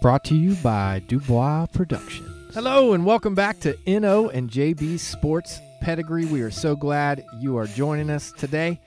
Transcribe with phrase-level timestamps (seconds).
[0.00, 2.54] Brought to you by Dubois Productions.
[2.54, 6.26] Hello, and welcome back to NO and JB Sports Pedigree.
[6.26, 8.78] We are so glad you are joining us today.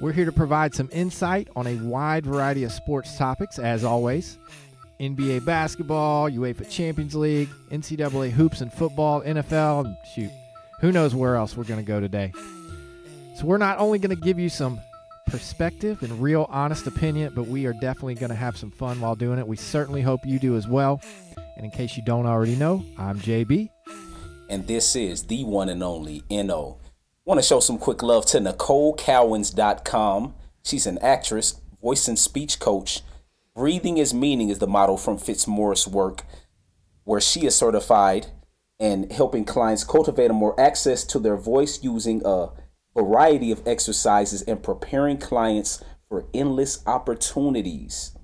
[0.00, 4.38] We're here to provide some insight on a wide variety of sports topics, as always.
[5.00, 10.30] NBA basketball, UEFA Champions League, NCAA hoops and football, NFL, and shoot,
[10.80, 12.32] who knows where else we're going to go today.
[13.36, 14.80] So, we're not only going to give you some
[15.26, 19.14] perspective and real honest opinion, but we are definitely going to have some fun while
[19.14, 19.46] doing it.
[19.46, 21.00] We certainly hope you do as well.
[21.56, 23.68] And in case you don't already know, I'm JB.
[24.48, 26.78] And this is the one and only NO.
[27.24, 30.34] Want to show some quick love to NicoleCowans.com.
[30.62, 33.02] She's an actress, voice and speech coach.
[33.54, 36.24] Breathing is Meaning is the motto from Fitzmaurice work,
[37.04, 38.28] where she is certified
[38.78, 42.48] and helping clients cultivate a more access to their voice using a
[42.96, 48.16] variety of exercises and preparing clients for endless opportunities.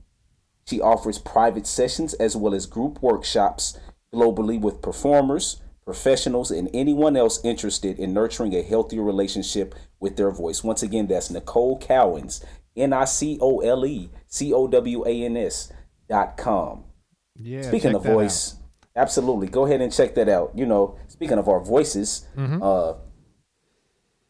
[0.67, 3.79] She offers private sessions as well as group workshops
[4.15, 10.31] globally with performers, professionals, and anyone else interested in nurturing a healthier relationship with their
[10.31, 10.65] voice.
[10.65, 15.25] Once again, that's Nicole Cowans, N I C O L E C O W A
[15.25, 15.71] N S
[16.09, 16.85] dot com.
[17.37, 17.63] Yeah.
[17.63, 19.03] Speaking of voice, out.
[19.03, 19.49] absolutely.
[19.49, 20.53] Go ahead and check that out.
[20.55, 22.63] You know, speaking of our voices, mm-hmm.
[22.63, 22.95] uh,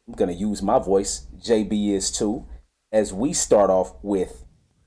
[0.08, 1.26] I'm going to use my voice.
[1.38, 2.46] JB is too.
[2.90, 4.44] As we start off with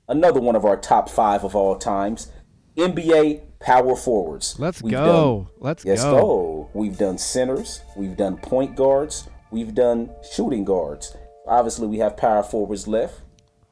[0.07, 2.31] another one of our top five of all times
[2.77, 4.59] NBA power forwards.
[4.59, 5.47] Let's we've go.
[5.47, 6.11] Done, Let's yes, go.
[6.11, 6.69] go.
[6.73, 7.81] We've done centers.
[7.95, 9.27] We've done point guards.
[9.51, 11.15] We've done shooting guards.
[11.47, 13.21] Obviously, we have power forwards left.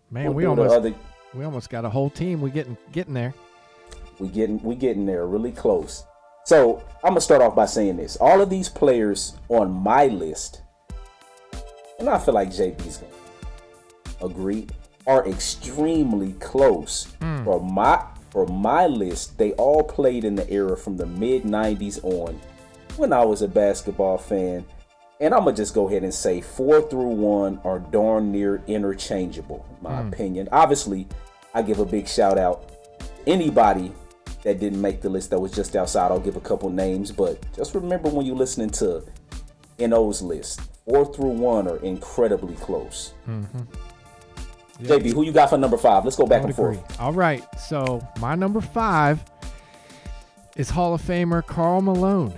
[0.10, 0.96] Man, we'll we almost other,
[1.34, 2.42] we almost got a whole team.
[2.42, 3.34] We getting getting there.
[4.20, 6.04] We getting we getting there really close.
[6.46, 10.63] So I'm gonna start off by saying this: all of these players on my list
[12.04, 13.14] and I feel like JB's gonna
[14.22, 14.68] agree,
[15.08, 17.08] are extremely close.
[17.22, 17.46] Mm.
[17.46, 22.04] For my for my list, they all played in the era from the mid '90s
[22.04, 22.40] on,
[22.98, 24.66] when I was a basketball fan.
[25.22, 29.66] And I'm gonna just go ahead and say four through one are darn near interchangeable,
[29.70, 30.10] in my mm.
[30.10, 30.50] opinion.
[30.52, 31.08] Obviously,
[31.54, 32.70] I give a big shout out
[33.26, 33.94] anybody
[34.42, 36.12] that didn't make the list that was just outside.
[36.12, 39.06] I'll give a couple names, but just remember when you're listening to
[39.88, 43.14] NO's list, four through one are incredibly close.
[43.28, 43.60] Mm-hmm.
[44.80, 45.02] Yep.
[45.02, 46.04] JB, who you got for number five?
[46.04, 46.76] Let's go back and agree.
[46.76, 47.00] forth.
[47.00, 47.44] All right.
[47.60, 49.24] So my number five
[50.56, 52.34] is Hall of Famer Karl Malone.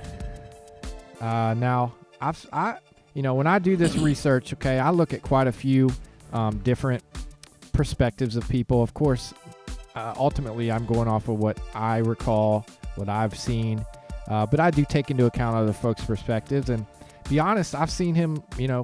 [1.21, 2.77] Uh, now, I've, I,
[3.13, 5.89] you know, when I do this research, okay, I look at quite a few
[6.33, 7.03] um, different
[7.71, 8.83] perspectives of people.
[8.83, 9.33] Of course,
[9.95, 13.83] uh, ultimately, I'm going off of what I recall, what I've seen,
[14.27, 16.69] uh, but I do take into account other folks' perspectives.
[16.69, 16.85] And
[17.29, 18.83] be honest, I've seen him, you know,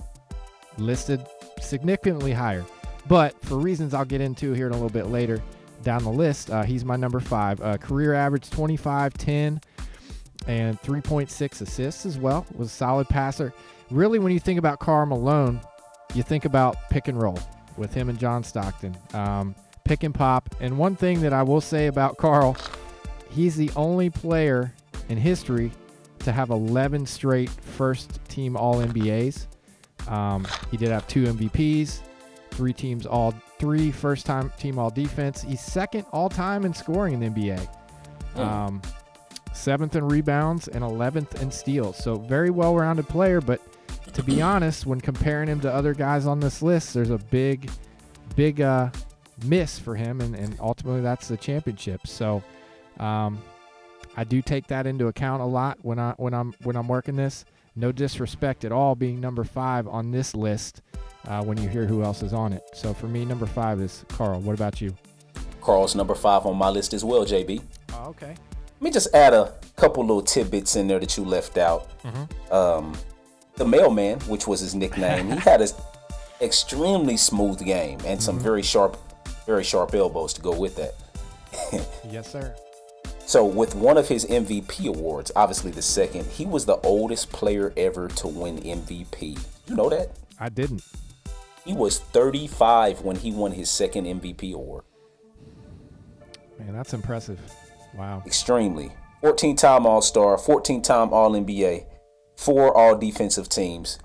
[0.78, 1.26] listed
[1.60, 2.66] significantly higher.
[3.08, 5.42] But for reasons I'll get into here in a little bit later
[5.84, 7.62] down the list, uh, he's my number five.
[7.62, 9.62] Uh, career average 25, 10,
[10.48, 12.46] and 3.6 assists as well.
[12.56, 13.54] Was a solid passer.
[13.90, 15.60] Really, when you think about Karl Malone,
[16.14, 17.40] you think about pick and roll
[17.78, 18.98] with him and John Stockton.
[19.14, 20.56] Um, pick and pop.
[20.60, 22.56] And one thing that I will say about Karl,
[23.30, 24.74] he's the only player
[25.10, 25.72] in history
[26.24, 29.48] to have 11 straight first team All NBAs.
[30.08, 32.00] Um, he did have two MVPs,
[32.52, 35.44] three teams all three first time team All Defense.
[35.44, 37.68] He's second all time in scoring in the NBA.
[38.36, 38.82] Um,
[39.54, 41.98] seventh in rebounds and 11th in steals.
[41.98, 43.42] So very well rounded player.
[43.42, 43.62] But
[44.14, 47.70] to be honest, when comparing him to other guys on this list, there's a big,
[48.36, 48.90] big uh,
[49.46, 52.08] miss for him, and, and ultimately that's the championship.
[52.08, 52.44] So.
[53.00, 53.42] Um,
[54.16, 57.16] I do take that into account a lot when I when I'm when I'm working
[57.16, 57.46] this.
[57.76, 60.82] No disrespect at all being number five on this list
[61.28, 62.64] uh, when you hear who else is on it.
[62.74, 64.42] So for me, number five is Karl.
[64.42, 64.96] What about you?
[65.62, 67.62] Karl's number five on my list as well, JB.
[67.94, 68.36] Oh, okay.
[68.82, 72.02] Let me just add a couple little tidbits in there that you left out.
[72.02, 72.54] Mm-hmm.
[72.54, 72.94] Um,
[73.56, 75.70] the mailman, which was his nickname, he had an
[76.42, 78.20] extremely smooth game and mm-hmm.
[78.20, 78.98] some very sharp,
[79.46, 80.96] very sharp elbows to go with that.
[82.10, 82.56] yes, sir.
[83.32, 87.72] So, with one of his MVP awards, obviously the second, he was the oldest player
[87.78, 89.40] ever to win MVP.
[89.68, 90.10] You know that?
[90.38, 90.84] I didn't.
[91.64, 94.84] He was 35 when he won his second MVP award.
[96.60, 97.40] Man, that's impressive.
[97.98, 98.22] Wow.
[98.26, 98.92] Extremely.
[99.22, 101.86] 14 time All Star, 14 time All NBA,
[102.36, 103.98] four All Defensive teams.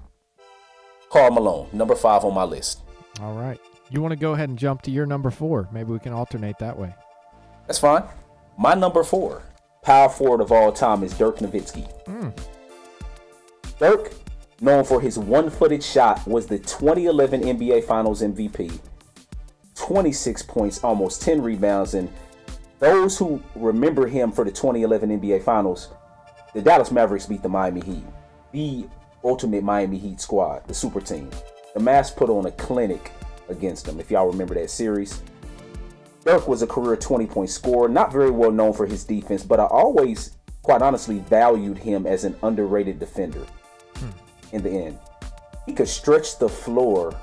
[1.11, 2.83] Karl Malone, number five on my list.
[3.21, 3.59] All right.
[3.91, 5.69] You want to go ahead and jump to your number four?
[5.73, 6.95] Maybe we can alternate that way.
[7.67, 8.05] That's fine.
[8.59, 9.43] My number four,
[9.83, 11.87] power forward of all time, is Dirk Nowitzki.
[12.05, 12.37] Mm.
[13.79, 14.13] Dirk,
[14.63, 18.81] known for his one footed shot, was the 2011 NBA Finals MVP.
[19.75, 22.11] 26 points, almost 10 rebounds, and
[22.79, 25.91] those who remember him for the 2011 NBA Finals,
[26.55, 28.05] the Dallas Mavericks beat the Miami Heat,
[28.53, 28.87] the
[29.23, 31.29] ultimate Miami Heat squad, the super team.
[31.75, 33.13] The Mavs put on a clinic
[33.51, 35.23] against them, if y'all remember that series.
[36.27, 39.61] Dirk was a career 20 point scorer, not very well known for his defense, but
[39.61, 43.47] I always, quite honestly, valued him as an underrated defender
[43.95, 44.11] hmm.
[44.53, 44.99] in the end.
[45.65, 47.19] He could stretch the floor,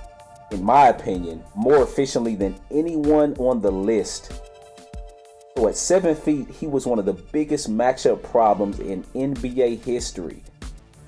[0.51, 4.31] in my opinion, more efficiently than anyone on the list
[5.55, 10.43] so at seven feet, he was one of the biggest matchup problems in NBA history.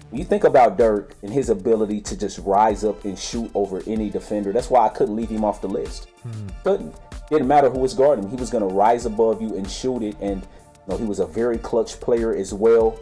[0.09, 3.81] When you think about Dirk and his ability to just rise up and shoot over
[3.87, 6.09] any defender, that's why I couldn't leave him off the list.
[6.21, 6.47] Hmm.
[6.63, 6.95] Couldn't.
[7.29, 8.31] Didn't matter who was guarding him.
[8.31, 10.15] He was going to rise above you and shoot it.
[10.21, 10.47] And you
[10.87, 12.99] know, he was a very clutch player as well.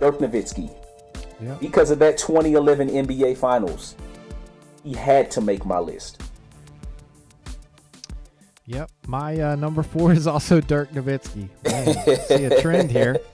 [0.00, 0.74] Dirk Nowitzki.
[1.40, 1.60] Yep.
[1.60, 3.94] Because of that 2011 NBA Finals,
[4.82, 6.22] he had to make my list.
[8.66, 11.48] Yep, my uh, number four is also Dirk Nowitzki.
[11.64, 13.18] Man, see a trend here.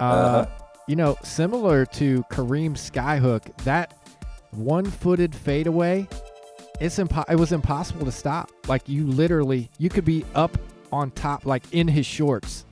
[0.00, 0.46] Uh, uh-huh.
[0.88, 3.96] You know, similar to Kareem Skyhook, that
[4.50, 6.08] one-footed fadeaway,
[6.80, 8.50] it's impo- it was impossible to stop.
[8.68, 10.56] Like you literally, you could be up
[10.92, 12.64] on top, like in his shorts,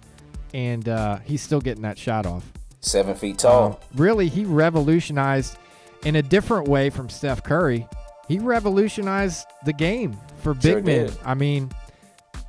[0.52, 2.44] and uh, he's still getting that shot off.
[2.80, 3.72] Seven feet tall.
[3.72, 5.58] Uh, really, he revolutionized
[6.04, 7.86] in a different way from Steph Curry.
[8.28, 11.06] He revolutionized the game for big sure men.
[11.06, 11.18] Did.
[11.24, 11.70] I mean,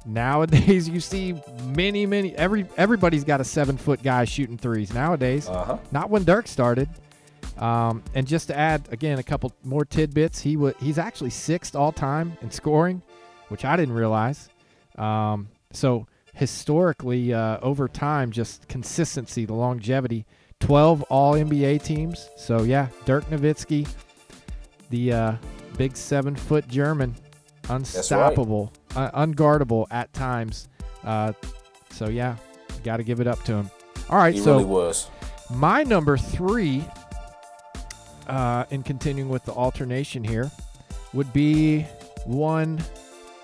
[0.06, 2.36] Nowadays, you see many, many.
[2.36, 5.48] Every everybody's got a seven foot guy shooting threes nowadays.
[5.48, 5.78] Uh-huh.
[5.92, 6.90] Not when Dirk started.
[7.62, 11.76] Um, and just to add again a couple more tidbits, he would he's actually sixth
[11.76, 13.02] all time in scoring,
[13.50, 14.50] which I didn't realize.
[14.98, 20.26] Um, so historically, uh, over time, just consistency, the longevity.
[20.60, 22.30] Twelve All NBA teams.
[22.38, 23.88] So yeah, Dirk Nowitzki,
[24.90, 25.36] the uh,
[25.78, 27.16] big seven foot German,
[27.70, 30.68] unstoppable uh, unguardable at times.
[31.04, 31.34] Uh,
[31.92, 32.36] so yeah,
[32.84, 33.72] got to give it up to him.
[34.10, 35.10] All right, he so really was.
[35.50, 36.84] My number three,
[38.32, 40.50] uh, in continuing with the alternation here,
[41.14, 41.82] would be
[42.26, 42.82] one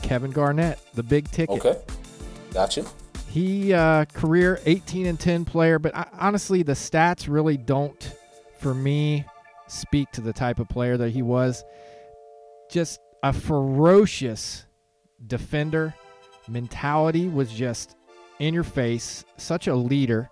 [0.01, 1.57] Kevin Garnett, the big ticket.
[1.63, 1.77] Okay,
[2.53, 2.85] gotcha.
[3.29, 8.15] He uh, career 18 and 10 player, but I, honestly, the stats really don't,
[8.59, 9.25] for me,
[9.67, 11.65] speak to the type of player that he was.
[12.71, 14.65] Just a ferocious
[15.25, 15.93] defender
[16.47, 17.97] mentality was just
[18.39, 19.25] in your face.
[19.35, 20.29] Such a leader.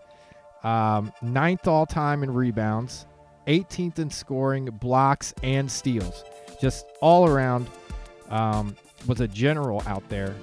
[0.63, 3.05] Um, ninth all time in rebounds,
[3.47, 6.23] 18th in scoring, blocks, and steals.
[6.61, 7.67] Just all around
[8.29, 8.75] um,
[9.07, 10.35] was a general out there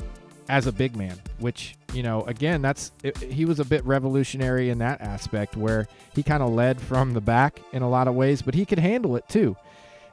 [0.49, 4.71] as a big man, which, you know, again, that's it, he was a bit revolutionary
[4.71, 8.15] in that aspect where he kind of led from the back in a lot of
[8.15, 9.57] ways, but he could handle it too.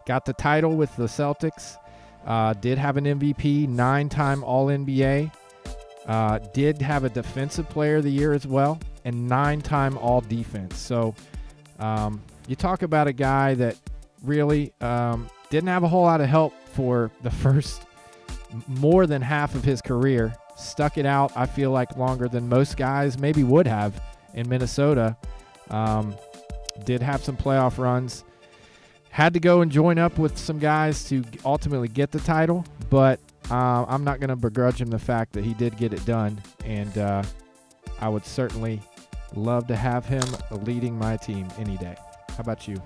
[0.06, 1.78] Got the title with the Celtics.
[2.26, 5.32] Uh, did have an MVP, nine time All NBA.
[6.08, 10.22] Uh, did have a Defensive Player of the Year as well, and nine time All
[10.22, 10.78] Defense.
[10.78, 11.14] So
[11.80, 13.78] um, you talk about a guy that
[14.24, 17.84] really um, didn't have a whole lot of help for the first
[18.68, 20.34] more than half of his career.
[20.58, 24.02] Stuck it out, I feel like, longer than most guys maybe would have
[24.34, 25.16] in Minnesota.
[25.70, 26.16] Um,
[26.84, 28.26] did have some playoff runs
[29.10, 33.20] had to go and join up with some guys to ultimately get the title, but
[33.50, 36.42] uh, I'm not going to begrudge him the fact that he did get it done,
[36.64, 37.24] and uh,
[38.00, 38.82] I would certainly
[39.36, 40.24] love to have him
[40.64, 41.96] leading my team any day.
[42.40, 42.82] How about you?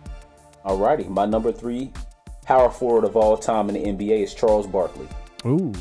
[0.66, 1.04] All righty.
[1.04, 1.92] my number three
[2.44, 5.08] power forward of all time in the NBA is Charles Barkley.
[5.46, 5.72] Ooh.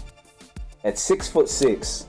[0.84, 2.06] At six foot six,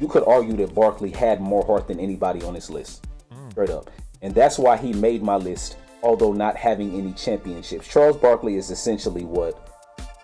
[0.00, 3.06] you could argue that Barkley had more heart than anybody on this list.
[3.32, 3.52] Mm.
[3.52, 3.92] Straight up.
[4.22, 7.86] And that's why he made my list although not having any championships.
[7.86, 9.70] Charles Barkley is essentially what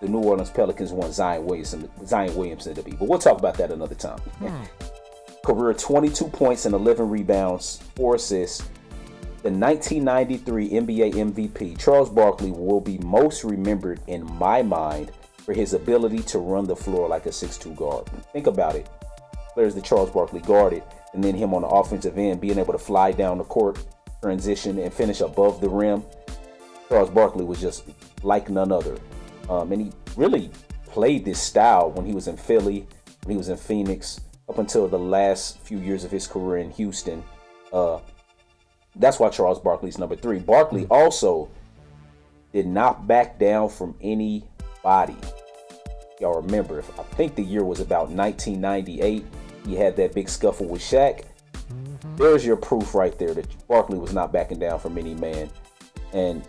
[0.01, 2.91] the New Orleans Pelicans want Zion Williamson, Zion Williamson to be.
[2.91, 4.19] But we'll talk about that another time.
[4.19, 4.63] Hmm.
[5.45, 8.69] Career 22 points and 11 rebounds, 4 assists.
[9.43, 15.73] The 1993 NBA MVP, Charles Barkley, will be most remembered in my mind for his
[15.73, 18.05] ability to run the floor like a 6'2 guard.
[18.33, 18.87] Think about it.
[19.55, 20.83] Players that Charles Barkley guarded,
[21.15, 23.83] and then him on the offensive end being able to fly down the court
[24.21, 26.03] transition and finish above the rim.
[26.87, 27.85] Charles Barkley was just
[28.21, 28.95] like none other.
[29.49, 30.51] Um, and he really
[30.85, 32.85] played this style when he was in Philly,
[33.23, 36.69] when he was in Phoenix, up until the last few years of his career in
[36.69, 37.23] Houston.
[37.73, 37.99] Uh,
[38.95, 40.39] that's why Charles Barkley's number three.
[40.39, 40.91] Barkley hmm.
[40.91, 41.49] also
[42.53, 45.15] did not back down from anybody.
[46.19, 49.25] Y'all remember, if, I think the year was about 1998.
[49.65, 51.23] He had that big scuffle with Shaq.
[51.53, 52.15] Mm-hmm.
[52.17, 55.49] There's your proof right there that Barkley was not backing down from any man.
[56.13, 56.43] And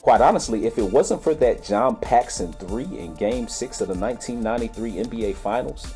[0.00, 3.94] quite honestly, if it wasn't for that John Paxson three in Game Six of the
[3.94, 5.92] 1993 NBA Finals,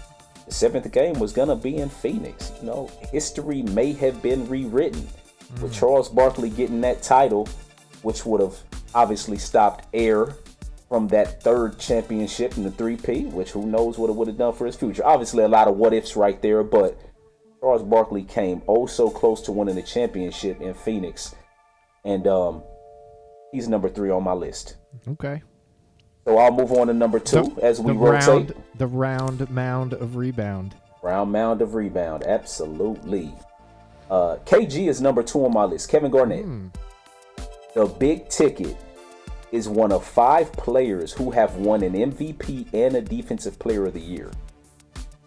[0.47, 2.53] the seventh game was gonna be in Phoenix.
[2.61, 5.07] You know, history may have been rewritten
[5.53, 5.63] mm.
[5.63, 7.49] with Charles Barkley getting that title,
[8.03, 8.57] which would have
[8.95, 10.35] obviously stopped air
[10.89, 14.55] from that third championship in the three-peat, which who knows what it would have done
[14.55, 15.05] for his future.
[15.05, 16.99] Obviously, a lot of what ifs right there, but
[17.61, 21.35] Charles Barkley came oh so close to winning the championship in Phoenix.
[22.05, 22.63] And um,
[23.53, 24.77] he's number three on my list.
[25.07, 25.43] Okay.
[26.25, 28.27] So I'll move on to number two the, as we the rotate.
[28.29, 30.75] Round, the round mound of rebound.
[31.03, 33.35] Round mound of rebound, absolutely.
[34.11, 35.89] Uh, KG is number two on my list.
[35.89, 36.47] Kevin Garnett.
[36.47, 36.73] Mm.
[37.75, 38.77] The big ticket
[39.53, 43.95] is one of five players who have won an MVP and a Defensive Player of
[43.95, 44.31] the Year.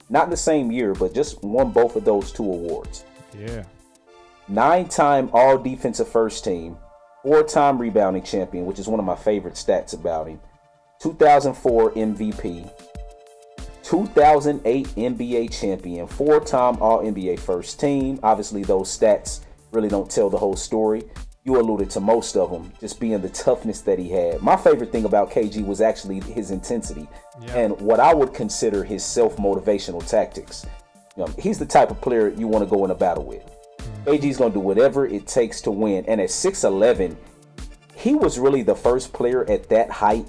[0.10, 3.06] Not in the same year, but just won both of those two awards.
[3.38, 3.64] Yeah.
[4.48, 6.78] Nine time All Defensive First Team,
[7.24, 10.40] four time rebounding champion, which is one of my favorite stats about him
[11.02, 12.70] 2004 MVP,
[13.84, 18.20] 2008 NBA champion, four time All NBA first team.
[18.24, 21.04] Obviously, those stats really don't tell the whole story.
[21.44, 24.42] You alluded to most of them, just being the toughness that he had.
[24.44, 27.08] My favorite thing about KG was actually his intensity
[27.42, 27.56] yeah.
[27.58, 30.66] and what I would consider his self motivational tactics.
[31.18, 33.44] You know, he's the type of player you want to go in a battle with.
[33.44, 34.10] Mm-hmm.
[34.10, 36.06] KG's going to do whatever it takes to win.
[36.08, 37.16] And at 6'11,
[37.96, 40.28] he was really the first player at that height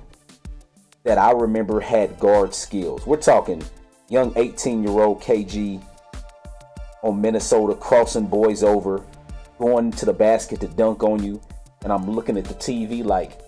[1.05, 3.07] that I remember had guard skills.
[3.07, 3.63] We're talking
[4.09, 5.83] young 18 year old KG
[7.03, 9.03] on Minnesota crossing boys over,
[9.59, 11.41] going to the basket to dunk on you.
[11.83, 13.41] And I'm looking at the TV like,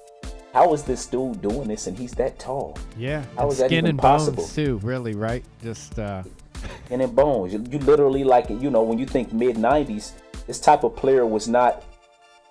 [0.52, 2.76] how is this dude doing this and he's that tall?
[2.96, 3.24] Yeah.
[3.36, 4.42] How is that skin even and possible?
[4.42, 5.44] bones too, really, right?
[5.62, 6.22] Just uh
[6.86, 7.52] skin and bones.
[7.52, 10.14] You, you literally like you know, when you think mid nineties,
[10.46, 11.84] this type of player was not,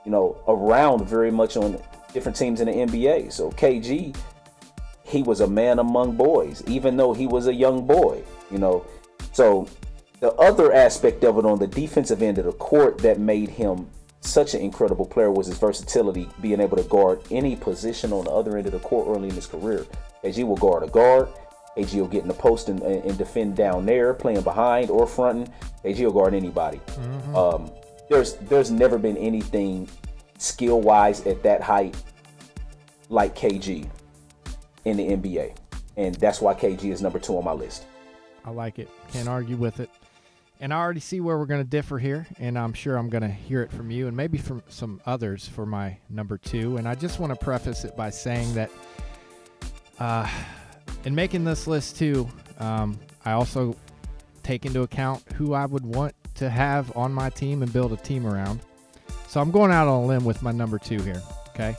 [0.06, 1.82] you know, around very much on
[2.14, 3.32] different teams in the NBA.
[3.32, 4.16] So KG
[5.14, 8.86] he was a man among boys, even though he was a young boy, you know.
[9.32, 9.68] So
[10.20, 13.88] the other aspect of it on the defensive end of the court that made him
[14.22, 18.32] such an incredible player was his versatility, being able to guard any position on the
[18.32, 19.86] other end of the court early in his career.
[20.24, 21.28] KG will guard a guard,
[21.78, 25.52] KG will get in the post and, and defend down there, playing behind or fronting.
[25.84, 26.80] KG will guard anybody.
[26.88, 27.36] Mm-hmm.
[27.36, 27.72] Um,
[28.10, 29.88] there's there's never been anything
[30.38, 31.96] skill wise at that height
[33.10, 33.88] like KG
[34.86, 35.56] in the NBA.
[35.98, 37.86] And that's why KG is number two on my list.
[38.46, 38.90] I like it.
[39.12, 39.90] Can't argue with it.
[40.60, 43.24] And I already see where we're going to differ here, and I'm sure I'm going
[43.24, 46.78] to hear it from you and maybe from some others for my number two.
[46.78, 48.72] And I just want to preface it by saying that
[50.00, 50.30] uh,
[51.04, 53.76] in making this list too, um, I also
[54.44, 57.98] take into account who I would want to have on my team and build a
[57.98, 58.62] team around.
[59.28, 61.22] So I'm going out on a limb with my number two here.
[61.50, 61.76] Okay,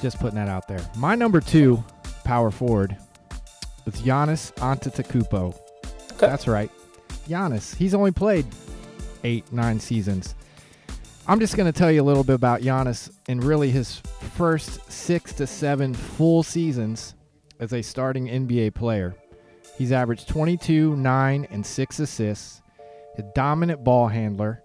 [0.00, 0.80] just putting that out there.
[0.96, 1.82] My number two
[2.30, 2.96] power forward
[3.84, 5.52] with Giannis Antetokounmpo.
[6.12, 6.28] Okay.
[6.28, 6.70] That's right.
[7.28, 7.74] Giannis.
[7.74, 8.46] He's only played
[9.24, 10.36] eight, nine seasons.
[11.26, 13.96] I'm just going to tell you a little bit about Giannis in really his
[14.36, 17.16] first six to seven full seasons
[17.58, 19.16] as a starting NBA player.
[19.76, 22.62] He's averaged 22, 9, and 6 assists,
[23.18, 24.62] a dominant ball handler,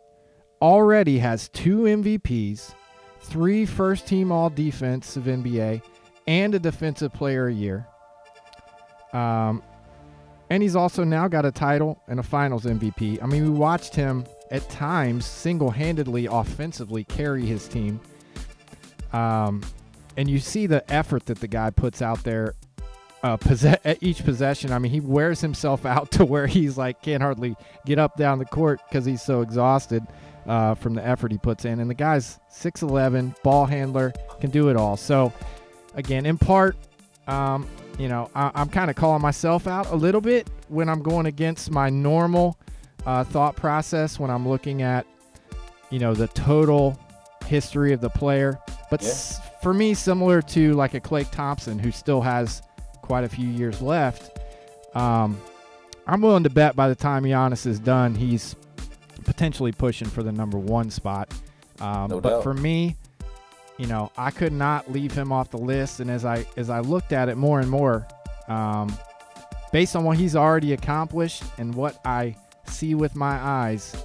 [0.62, 2.76] already has two MVPs,
[3.22, 5.82] three first team all defensive NBA,
[6.28, 7.88] and a Defensive Player a Year.
[9.14, 9.64] Um,
[10.50, 13.22] and he's also now got a title and a Finals MVP.
[13.22, 18.00] I mean, we watched him at times single-handedly offensively carry his team.
[19.12, 19.64] Um,
[20.18, 22.54] and you see the effort that the guy puts out there
[23.24, 23.38] uh,
[23.84, 24.72] at each possession.
[24.72, 27.56] I mean, he wears himself out to where he's like can't hardly
[27.86, 30.06] get up down the court because he's so exhausted
[30.46, 31.80] uh, from the effort he puts in.
[31.80, 34.96] And the guy's 6'11, ball handler, can do it all.
[34.96, 35.34] So
[35.96, 36.76] again, in part,
[37.28, 41.02] um, you know, I, am kind of calling myself out a little bit when I'm
[41.02, 42.58] going against my normal
[43.06, 45.06] uh, thought process when I'm looking at,
[45.90, 47.00] you know, the total
[47.46, 48.60] history of the player.
[48.90, 49.10] But yeah.
[49.10, 52.62] s- for me, similar to like a Klay Thompson, who still has
[53.02, 54.40] quite a few years left,
[54.96, 55.40] um,
[56.08, 58.56] I'm willing to bet by the time Giannis is done, he's
[59.24, 61.34] potentially pushing for the number one spot.
[61.80, 62.44] Um, no but doubt.
[62.44, 62.96] for me,
[63.78, 66.00] you know, I could not leave him off the list.
[66.00, 68.08] And as I as I looked at it more and more,
[68.48, 68.96] um,
[69.72, 72.36] based on what he's already accomplished and what I
[72.68, 73.96] see with my eyes,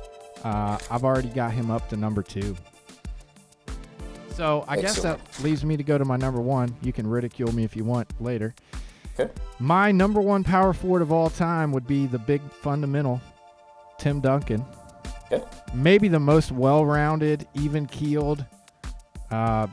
[0.45, 2.57] uh, I've already got him up to number two.
[4.33, 4.83] So I Excellent.
[4.83, 6.75] guess that leaves me to go to my number one.
[6.83, 8.55] You can ridicule me if you want later.
[9.19, 9.31] Okay.
[9.59, 13.21] My number one power forward of all time would be the big fundamental,
[13.99, 14.65] Tim Duncan.
[15.31, 15.45] Okay.
[15.75, 18.45] Maybe the most well-rounded, even-keeled,
[19.31, 19.67] uh,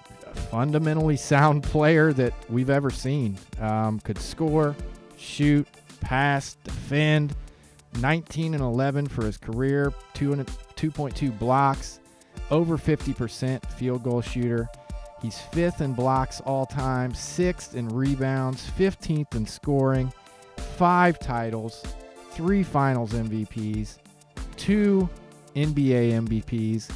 [0.51, 3.37] fundamentally sound player that we've ever seen.
[3.59, 4.75] Um, could score,
[5.17, 5.67] shoot,
[6.01, 7.35] pass, defend.
[8.01, 11.99] 19 and 11 for his career, 2.2 blocks,
[12.51, 14.69] over 50% field goal shooter.
[15.21, 20.13] He's fifth in blocks all time, sixth in rebounds, 15th in scoring,
[20.77, 21.83] five titles,
[22.31, 23.97] three finals MVPs,
[24.57, 25.09] two
[25.55, 26.91] NBA MVPs,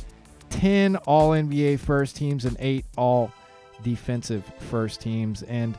[0.52, 3.32] 10 all NBA first teams, and eight all
[3.84, 5.44] defensive first teams.
[5.44, 5.78] And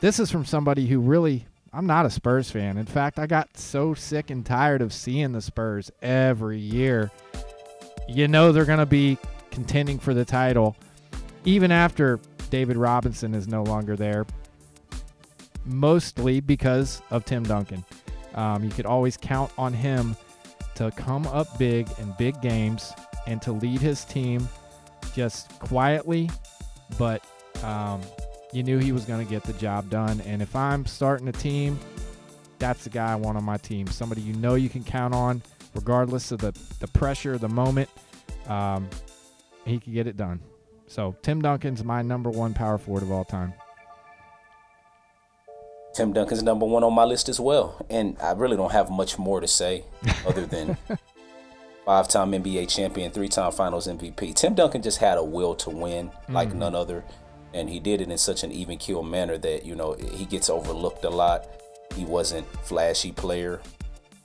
[0.00, 2.76] this is from somebody who really, I'm not a Spurs fan.
[2.76, 7.10] In fact, I got so sick and tired of seeing the Spurs every year.
[8.08, 9.16] You know they're going to be
[9.50, 10.76] contending for the title
[11.44, 14.26] even after David Robinson is no longer there,
[15.64, 17.84] mostly because of Tim Duncan.
[18.34, 20.16] Um, you could always count on him
[20.74, 22.92] to come up big in big games
[23.26, 24.48] and to lead his team
[25.14, 26.30] just quietly,
[26.98, 27.24] but
[27.62, 28.00] um,
[28.52, 30.20] you knew he was going to get the job done.
[30.22, 31.78] And if I'm starting a team,
[32.58, 33.86] that's the guy I want on my team.
[33.86, 35.42] Somebody you know you can count on,
[35.74, 37.88] regardless of the, the pressure the moment.
[38.48, 38.88] Um,
[39.64, 40.40] he could get it done.
[40.86, 43.54] So Tim Duncan's my number one power forward of all time.
[45.94, 47.84] Tim Duncan's number one on my list as well.
[47.90, 49.84] And I really don't have much more to say
[50.26, 50.76] other than
[51.84, 54.34] five time NBA champion, three time finals MVP.
[54.34, 56.60] Tim Duncan just had a will to win like mm-hmm.
[56.60, 57.04] none other.
[57.54, 60.48] And he did it in such an even keel manner that, you know, he gets
[60.48, 61.46] overlooked a lot.
[61.94, 63.60] He wasn't flashy player.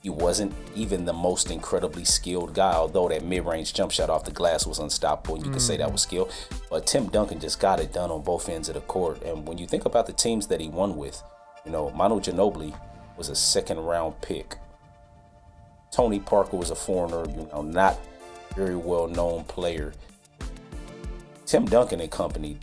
[0.02, 4.30] He wasn't even the most incredibly skilled guy, although that mid-range jump shot off the
[4.30, 5.34] glass was unstoppable.
[5.34, 5.54] And You mm.
[5.54, 6.30] can say that was skill.
[6.70, 9.22] But Tim Duncan just got it done on both ends of the court.
[9.24, 11.22] And when you think about the teams that he won with,
[11.66, 12.78] you know, Manu Ginobili
[13.18, 14.56] was a second round pick.
[15.90, 17.98] Tony Parker was a foreigner, you know, not
[18.54, 19.92] very well known player.
[21.46, 22.58] Tim Duncan and company,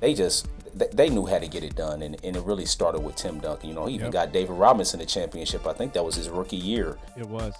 [0.00, 0.48] they just
[0.92, 3.70] they knew how to get it done, and, and it really started with Tim Duncan.
[3.70, 4.12] You know, he even yep.
[4.12, 5.66] got David Robinson a championship.
[5.66, 6.98] I think that was his rookie year.
[7.16, 7.54] It was.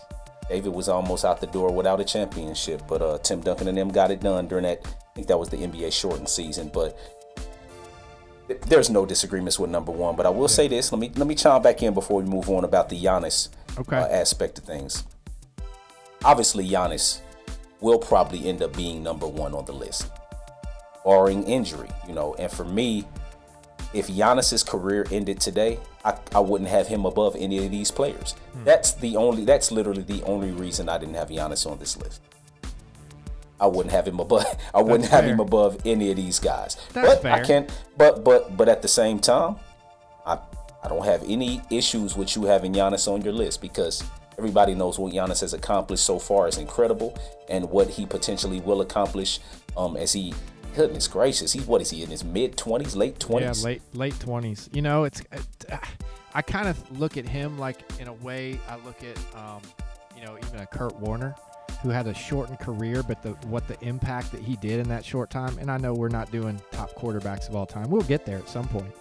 [0.51, 3.89] David was almost out the door without a championship, but uh, Tim Duncan and them
[3.89, 4.81] got it done during that.
[4.85, 6.99] I think that was the NBA shortened season, but
[8.49, 10.17] there's no disagreements with number one.
[10.17, 10.47] But I will yeah.
[10.49, 13.03] say this: let me let me chime back in before we move on about the
[13.03, 13.97] Giannis okay.
[13.97, 15.05] uh, aspect of things.
[16.25, 17.21] Obviously, Giannis
[17.81, 20.11] will probably end up being number one on the list
[21.07, 22.35] barring injury, you know.
[22.35, 23.07] And for me,
[23.95, 28.33] if Giannis's career ended today, I, I wouldn't have him above any of these players.
[28.53, 28.65] Hmm.
[28.65, 32.21] That's the only that's literally the only reason I didn't have Giannis on this list.
[33.61, 35.33] I wouldn't have him above I wouldn't That's have fair.
[35.33, 36.77] him above any of these guys.
[36.93, 37.33] That's but fair.
[37.33, 37.67] I can
[37.97, 39.57] but but but at the same time,
[40.27, 40.39] I
[40.85, 44.05] I don't have any issues with you having Giannis on your list because
[44.39, 48.83] everybody knows what Giannis has accomplished so far is incredible and what he potentially will
[48.83, 49.41] accomplish
[49.77, 50.35] um, as he
[50.77, 53.63] goodness gracious, he's what is he in his mid twenties, late twenties?
[53.63, 54.69] Yeah, late late twenties.
[54.73, 55.23] You know, it's
[56.35, 59.63] I kind of look at him like in a way I look at um,
[60.17, 61.35] you know even a Kurt Warner
[61.87, 65.05] who had a shortened career, but the what the impact that he did in that
[65.05, 65.57] short time.
[65.59, 67.91] And I know we're not doing top quarterbacks of all time.
[67.91, 68.93] We'll get there at some point,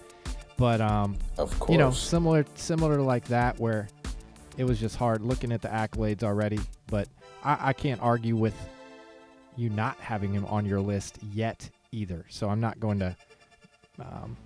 [0.56, 3.88] but um, of course, you know, similar similar to like that where
[4.58, 6.60] it was just hard looking at the accolades already.
[6.86, 7.08] But
[7.44, 8.56] I, I can't argue with
[9.58, 12.24] you not having him on your list yet either.
[12.30, 13.16] So I'm not going to
[14.00, 14.38] um,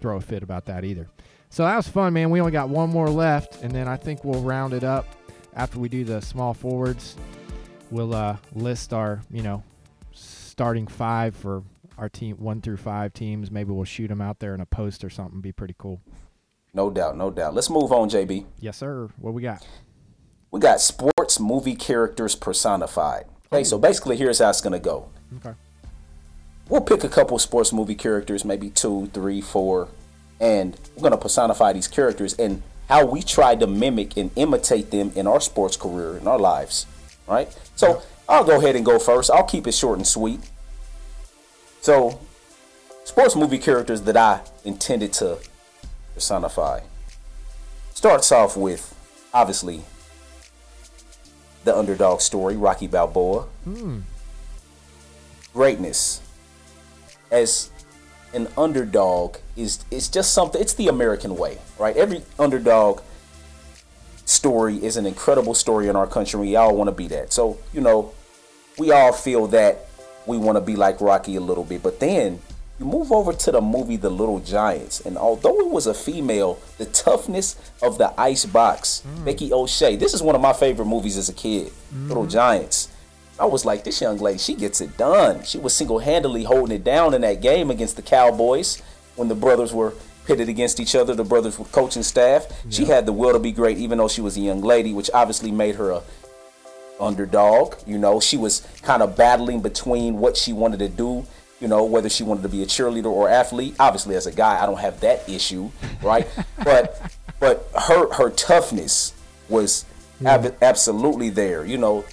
[0.00, 1.08] throw a fit about that either.
[1.50, 2.30] So that was fun, man.
[2.30, 5.04] We only got one more left, and then I think we'll round it up
[5.54, 7.16] after we do the small forwards.
[7.90, 9.62] We'll uh, list our, you know,
[10.12, 11.62] starting five for
[11.96, 13.50] our team, one through five teams.
[13.50, 15.40] Maybe we'll shoot them out there in a post or something.
[15.40, 16.00] Be pretty cool.
[16.74, 17.54] No doubt, no doubt.
[17.54, 18.44] Let's move on, JB.
[18.60, 19.08] Yes, sir.
[19.18, 19.66] What we got?
[20.50, 23.26] We got sports movie characters personified.
[23.52, 25.08] Okay, so basically, here's how it's gonna go.
[25.36, 25.56] Okay.
[26.68, 29.88] We'll pick a couple sports movie characters, maybe two, three, four,
[30.38, 35.12] and we're gonna personify these characters and how we try to mimic and imitate them
[35.14, 36.86] in our sports career, in our lives.
[37.28, 37.54] Right?
[37.76, 38.02] So.
[38.28, 39.30] I'll go ahead and go first.
[39.30, 40.40] I'll keep it short and sweet.
[41.80, 42.20] So,
[43.04, 45.38] sports movie characters that I intended to
[46.12, 46.80] personify
[47.94, 48.94] starts off with
[49.32, 49.82] obviously
[51.64, 53.46] the underdog story, Rocky Balboa.
[53.66, 54.02] Mm.
[55.54, 56.20] Greatness
[57.30, 57.70] as
[58.34, 60.60] an underdog is it's just something.
[60.60, 61.96] It's the American way, right?
[61.96, 63.00] Every underdog
[64.38, 66.40] story is an incredible story in our country.
[66.40, 67.32] We all want to be that.
[67.32, 68.12] So you know,
[68.78, 69.88] we all feel that
[70.26, 72.40] we want to be like Rocky a little bit, but then
[72.78, 76.60] you move over to the movie The Little Giants, and although it was a female,
[76.78, 79.24] the toughness of the ice box, mm.
[79.24, 79.96] Becky O'Shea.
[79.96, 81.72] This is one of my favorite movies as a kid.
[81.92, 82.08] Mm.
[82.08, 82.88] Little Giants.
[83.40, 85.42] I was like, this young lady, she gets it done.
[85.44, 88.80] She was single handedly holding it down in that game against the Cowboys
[89.16, 89.94] when the brothers were
[90.28, 91.14] pitted against each other.
[91.14, 92.46] The brothers were coaching staff.
[92.50, 92.70] Yeah.
[92.70, 95.10] She had the will to be great, even though she was a young lady, which
[95.14, 96.02] obviously made her a
[97.00, 97.74] underdog.
[97.86, 101.26] You know, she was kind of battling between what she wanted to do.
[101.60, 103.74] You know, whether she wanted to be a cheerleader or athlete.
[103.80, 105.70] Obviously, as a guy, I don't have that issue,
[106.02, 106.28] right?
[106.64, 107.10] but
[107.40, 109.14] but her her toughness
[109.48, 109.84] was
[110.20, 110.34] yeah.
[110.34, 111.64] ab- absolutely there.
[111.64, 112.04] You know,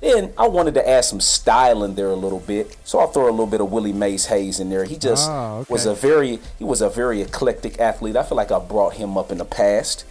[0.00, 3.28] then I wanted to add some style in there a little bit, so I'll throw
[3.28, 4.84] a little bit of Willie Mays Hayes in there.
[4.84, 5.72] He just oh, okay.
[5.72, 8.16] was a very he was a very eclectic athlete.
[8.16, 10.04] I feel like I brought him up in the past.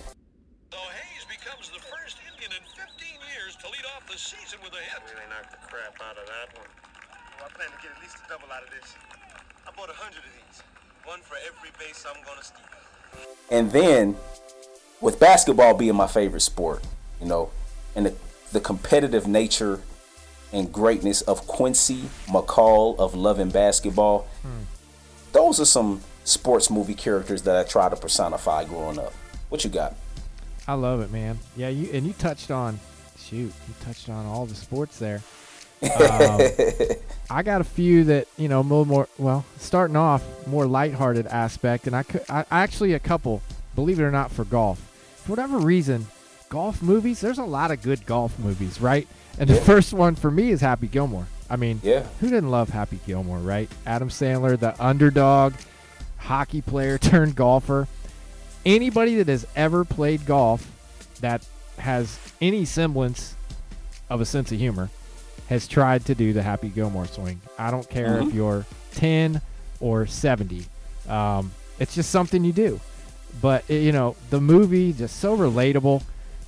[0.72, 2.82] So Hayes becomes the first Indian in 15
[3.30, 5.06] years to lead off the season with a hit.
[5.06, 6.68] Really knocked the crap out of that one.
[7.38, 8.96] Well, I plan to get at least a double out of this.
[9.68, 10.64] I bought a hundred of these,
[11.06, 12.66] one for every base I'm gonna steal.
[13.52, 14.18] And then,
[15.00, 16.82] with basketball being my favorite sport,
[17.22, 17.52] you know,
[17.96, 18.16] and the
[18.52, 19.82] the competitive nature
[20.54, 24.28] and greatness of Quincy McCall of Love and Basketball.
[24.42, 24.64] Hmm.
[25.34, 29.14] Those are some sports movie characters that I try to personify growing up.
[29.50, 29.96] What you got?
[30.68, 31.40] I love it, man.
[31.56, 32.80] Yeah, you and you touched on
[33.18, 35.22] shoot, you touched on all the sports there.
[35.84, 36.42] Um,
[37.30, 41.88] I got a few that you know more, more well, starting off more lighthearted aspect,
[41.88, 43.42] and I could I actually a couple,
[43.76, 44.80] believe it or not, for golf.
[45.18, 46.08] For whatever reason,
[46.50, 49.08] golf movies, there's a lot of good golf movies, right?
[49.38, 49.56] And yeah.
[49.56, 51.28] the first one for me is Happy Gilmore.
[51.50, 52.06] I mean, yeah.
[52.20, 53.70] who didn't love Happy Gilmore, right?
[53.86, 55.54] Adam Sandler, the underdog,
[56.18, 57.88] hockey player turned golfer.
[58.66, 60.72] Anybody that has ever played golf
[61.22, 61.46] that
[61.78, 63.36] has any semblance
[64.10, 64.90] of a sense of humor
[65.50, 67.42] has tried to do the Happy Gilmore swing.
[67.60, 68.30] I don't care mm-hmm.
[68.30, 69.42] if you're 10
[69.80, 70.66] or 70.
[71.08, 72.80] Um, it's just something you do.
[73.42, 76.02] But, you know, the movie just so relatable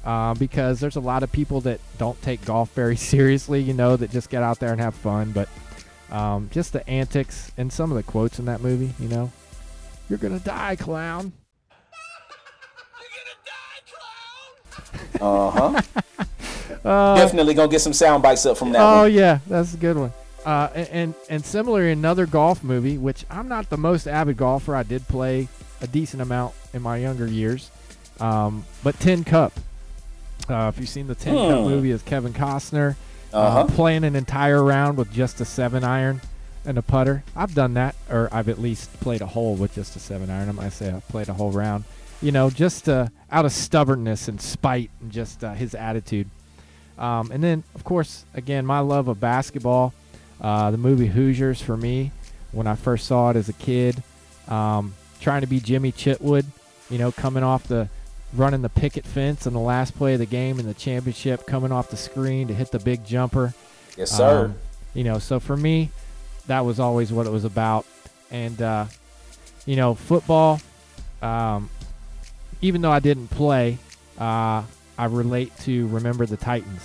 [0.08, 3.98] uh, because there's a lot of people that don't take golf very seriously, you know,
[3.98, 5.34] that just get out there and have fun.
[5.34, 5.50] But
[6.10, 9.32] um, just the antics and some of the quotes in that movie, you know,
[10.10, 11.34] you're gonna die, clown.
[15.20, 15.82] Uh huh.
[16.86, 18.82] uh, Definitely gonna get some sound bites up from that.
[18.82, 19.14] Oh one.
[19.14, 20.14] yeah, that's a good one.
[20.46, 24.74] Uh, and and similar another golf movie, which I'm not the most avid golfer.
[24.74, 25.50] I did play
[25.82, 27.70] a decent amount in my younger years,
[28.22, 29.52] um, but Tin Cup
[30.50, 31.52] uh, if you've seen the Tin hmm.
[31.52, 32.96] Cup movie, is Kevin Costner
[33.34, 33.60] uh, uh-huh.
[33.62, 36.22] uh, playing an entire round with just a seven iron
[36.66, 37.24] and a putter.
[37.36, 40.50] I've done that, or I've at least played a hole with just a seven iron.
[40.50, 41.86] I might say I played a whole round.
[42.22, 46.30] You know, just uh, out of stubbornness and spite and just uh, his attitude.
[46.98, 49.94] Um, and then, of course, again, my love of basketball.
[50.42, 52.12] Uh, the movie Hoosiers for me,
[52.52, 54.02] when I first saw it as a kid,
[54.48, 56.46] um, trying to be Jimmy Chitwood,
[56.90, 57.90] you know, coming off the
[58.34, 61.72] running the picket fence on the last play of the game in the championship, coming
[61.72, 63.54] off the screen to hit the big jumper.
[63.96, 64.46] Yes, sir.
[64.46, 64.56] Um,
[64.94, 65.92] you know, so for me,
[66.48, 67.86] that was always what it was about.
[68.32, 68.86] And, uh,
[69.66, 70.60] you know, football,
[71.22, 71.70] um,
[72.62, 73.78] even though I didn't play,
[74.20, 74.64] uh,
[74.98, 76.82] I relate to Remember the Titans.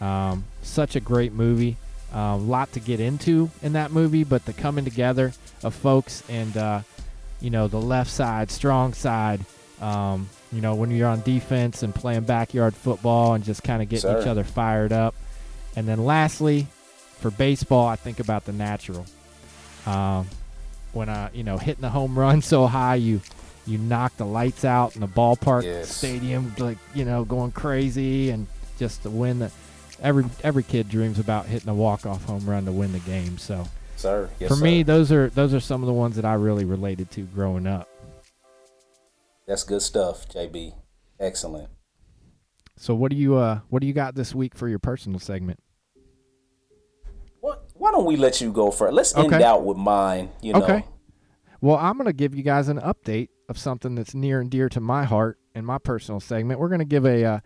[0.00, 1.76] Um, such a great movie.
[2.12, 5.32] A uh, lot to get into in that movie, but the coming together
[5.64, 6.80] of folks and, uh,
[7.40, 9.40] you know, the left side, strong side,
[9.80, 13.88] um, you know, when you're on defense and playing backyard football and just kind of
[13.88, 14.20] getting Sir.
[14.20, 15.14] each other fired up.
[15.74, 16.68] And then lastly,
[17.18, 19.04] for baseball, I think about the natural.
[19.84, 20.28] Um,
[20.92, 23.20] when I, you know, hitting the home run so high, you
[23.66, 25.90] you knock the lights out in the ballpark yes.
[25.94, 28.46] stadium, like you know, going crazy, and
[28.78, 29.50] just to win the.
[30.02, 33.38] Every every kid dreams about hitting a walk off home run to win the game.
[33.38, 34.64] So, sir, yes, for sir.
[34.64, 37.66] me, those are those are some of the ones that I really related to growing
[37.66, 37.88] up.
[39.46, 40.74] That's good stuff, JB.
[41.20, 41.68] Excellent.
[42.76, 45.60] So what do you uh what do you got this week for your personal segment?
[47.40, 48.94] What why don't we let you go first?
[48.94, 49.34] Let's okay.
[49.34, 50.62] end out with mine, you know.
[50.62, 50.84] Okay.
[51.60, 54.68] Well, I'm going to give you guys an update of something that's near and dear
[54.68, 56.60] to my heart in my personal segment.
[56.60, 57.40] We're going to give a uh,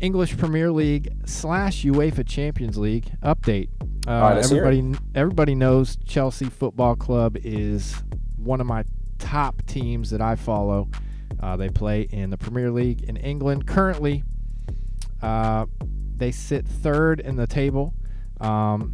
[0.00, 3.68] English Premier League slash UEFA Champions League update.
[4.08, 8.02] Uh, everybody, everybody knows Chelsea Football Club is
[8.36, 8.82] one of my
[9.20, 10.88] top teams that I follow.
[11.40, 13.66] Uh, they play in the Premier League in England.
[13.66, 14.24] Currently,
[15.22, 15.66] uh,
[16.16, 17.94] they sit third in the table.
[18.40, 18.92] Um,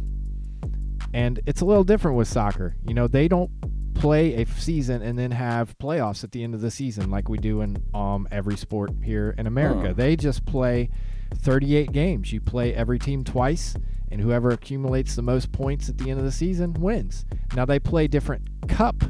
[1.13, 2.75] and it's a little different with soccer.
[2.87, 3.49] You know, they don't
[3.95, 7.37] play a season and then have playoffs at the end of the season like we
[7.37, 9.87] do in um, every sport here in America.
[9.87, 9.93] Huh.
[9.93, 10.89] They just play
[11.33, 12.31] 38 games.
[12.31, 13.75] You play every team twice,
[14.11, 17.25] and whoever accumulates the most points at the end of the season wins.
[17.55, 19.03] Now, they play different cup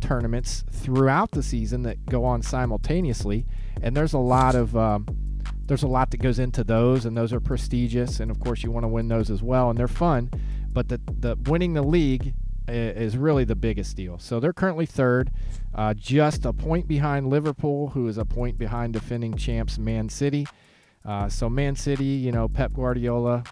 [0.00, 3.46] tournaments throughout the season that go on simultaneously,
[3.82, 5.06] and there's a lot of um,
[5.66, 8.70] there's a lot that goes into those, and those are prestigious, and of course you
[8.70, 10.30] want to win those as well, and they're fun.
[10.72, 12.34] But the the winning the league
[12.68, 14.18] is really the biggest deal.
[14.18, 15.30] So they're currently third,
[15.74, 20.46] uh, just a point behind Liverpool, who is a point behind defending champs Man City.
[21.04, 23.44] Uh, so Man City, you know, Pep Guardiola,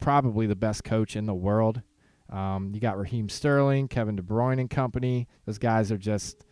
[0.00, 1.82] probably the best coach in the world.
[2.32, 5.28] Um, you got Raheem Sterling, Kevin De Bruyne and company.
[5.46, 6.44] Those guys are just,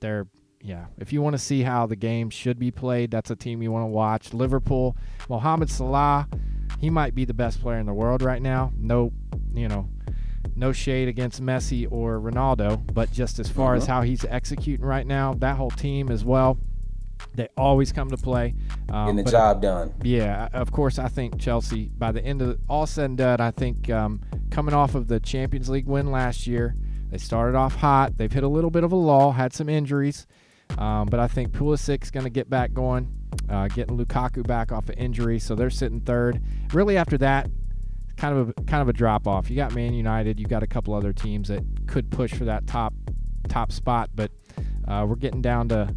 [0.00, 0.28] they're,
[0.62, 0.86] yeah.
[0.98, 3.72] If you want to see how the game should be played, that's a team you
[3.72, 4.32] want to watch.
[4.32, 4.96] Liverpool,
[5.28, 6.28] Mohamed Salah,
[6.80, 8.72] he might be the best player in the world right now.
[8.78, 9.12] No,
[9.52, 9.88] you know,
[10.54, 15.06] no shade against Messi or Ronaldo, but just as far as how he's executing right
[15.06, 16.56] now, that whole team as well,
[17.34, 18.54] they always come to play.
[18.90, 19.92] Um, Getting the job done.
[20.02, 20.98] yeah, of course.
[20.98, 24.74] I think Chelsea, by the end of all said and done, I think um, coming
[24.74, 26.74] off of the Champions League win last year,
[27.10, 28.16] they started off hot.
[28.16, 30.26] They've hit a little bit of a lull, had some injuries,
[30.78, 33.12] um, but I think Pulisic's going to get back going,
[33.48, 36.42] uh, getting Lukaku back off of injury, so they're sitting third.
[36.72, 37.48] Really, after that,
[38.16, 39.50] kind of a kind of a drop off.
[39.50, 42.66] You got Man United, you got a couple other teams that could push for that
[42.66, 42.94] top
[43.48, 44.30] top spot, but
[44.88, 45.94] uh, we're getting down to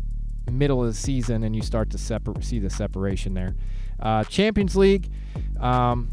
[0.52, 3.56] middle of the season, and you start to separ- see the separation there.
[4.00, 5.10] Uh, Champions League,
[5.60, 6.12] um,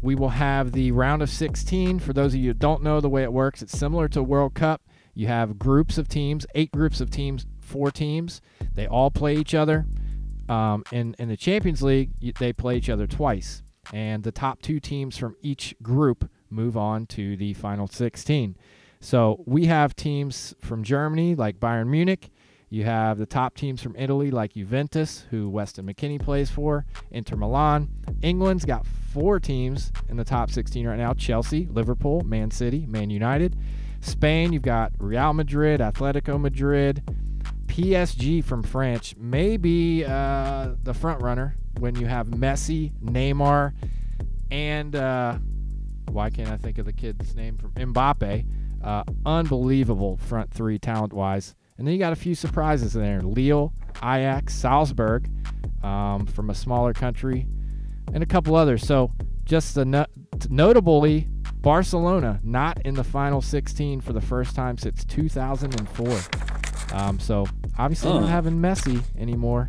[0.00, 1.98] we will have the round of 16.
[1.98, 4.54] For those of you who don't know the way it works, it's similar to World
[4.54, 4.82] Cup.
[5.14, 8.40] You have groups of teams, eight groups of teams, four teams.
[8.74, 9.86] They all play each other.
[10.48, 14.80] Um, in in the Champions League, they play each other twice, and the top two
[14.80, 18.56] teams from each group move on to the final 16.
[19.00, 22.30] So we have teams from Germany like Bayern Munich.
[22.72, 27.36] You have the top teams from Italy like Juventus, who Weston McKennie plays for, Inter
[27.36, 27.90] Milan.
[28.22, 33.10] England's got four teams in the top 16 right now Chelsea, Liverpool, Man City, Man
[33.10, 33.58] United.
[34.00, 37.02] Spain, you've got Real Madrid, Atletico Madrid,
[37.66, 43.74] PSG from France, maybe uh, the front runner when you have Messi, Neymar,
[44.50, 45.36] and uh,
[46.08, 48.46] why can't I think of the kid's name from Mbappe?
[48.82, 51.54] Uh, unbelievable front three talent wise.
[51.82, 53.72] And then you got a few surprises in there Lille,
[54.04, 55.28] Ajax, Salzburg
[55.82, 57.44] um, from a smaller country,
[58.14, 58.86] and a couple others.
[58.86, 59.10] So
[59.44, 60.06] just the no-
[60.48, 66.20] notably, Barcelona not in the final 16 for the first time since 2004.
[66.96, 69.68] Um, so obviously, not having Messi anymore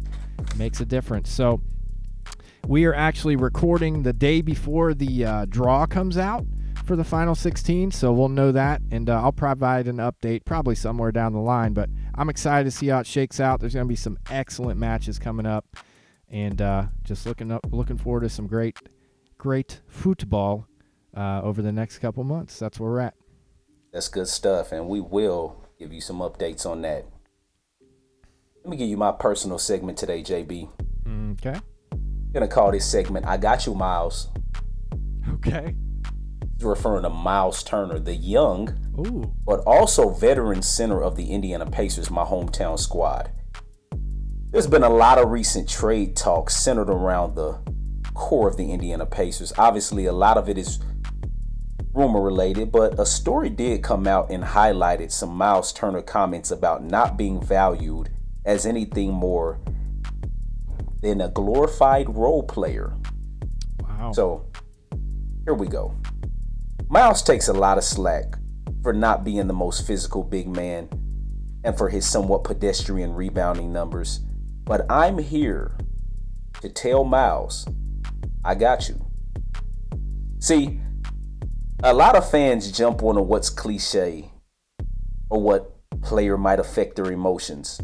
[0.55, 1.31] makes a difference.
[1.31, 1.61] So
[2.67, 6.45] we are actually recording the day before the uh, draw comes out
[6.85, 10.75] for the final 16, so we'll know that, and uh, I'll provide an update probably
[10.75, 11.73] somewhere down the line.
[11.73, 13.59] But I'm excited to see how it shakes out.
[13.59, 15.65] There's going to be some excellent matches coming up,
[16.29, 18.77] and uh, just looking up, looking forward to some great,
[19.37, 20.67] great football
[21.15, 22.59] uh, over the next couple months.
[22.59, 23.15] That's where we're at.
[23.91, 27.05] That's good stuff, and we will give you some updates on that.
[28.63, 30.69] Let me give you my personal segment today, JB.
[31.33, 31.59] Okay.
[31.91, 34.29] I'm gonna call this segment "I Got You, Miles."
[35.33, 35.75] Okay.
[36.63, 39.33] Referring to Miles Turner, the young Ooh.
[39.45, 43.31] but also veteran center of the Indiana Pacers, my hometown squad.
[44.51, 47.59] There's been a lot of recent trade talks centered around the
[48.13, 49.51] core of the Indiana Pacers.
[49.57, 50.79] Obviously, a lot of it is
[51.93, 56.83] rumor related, but a story did come out and highlighted some Miles Turner comments about
[56.83, 58.09] not being valued
[58.45, 59.59] as anything more
[61.01, 62.95] than a glorified role player.
[63.81, 64.11] Wow.
[64.13, 64.45] So
[65.45, 65.95] here we go.
[66.93, 68.37] Miles takes a lot of slack
[68.83, 70.87] for not being the most physical big man
[71.63, 74.19] and for his somewhat pedestrian rebounding numbers.
[74.63, 75.75] But I'm here
[76.61, 77.67] to tell Miles,
[78.45, 79.03] I got you.
[80.37, 80.81] See,
[81.81, 84.29] a lot of fans jump on what's cliche
[85.31, 87.81] or what player might affect their emotions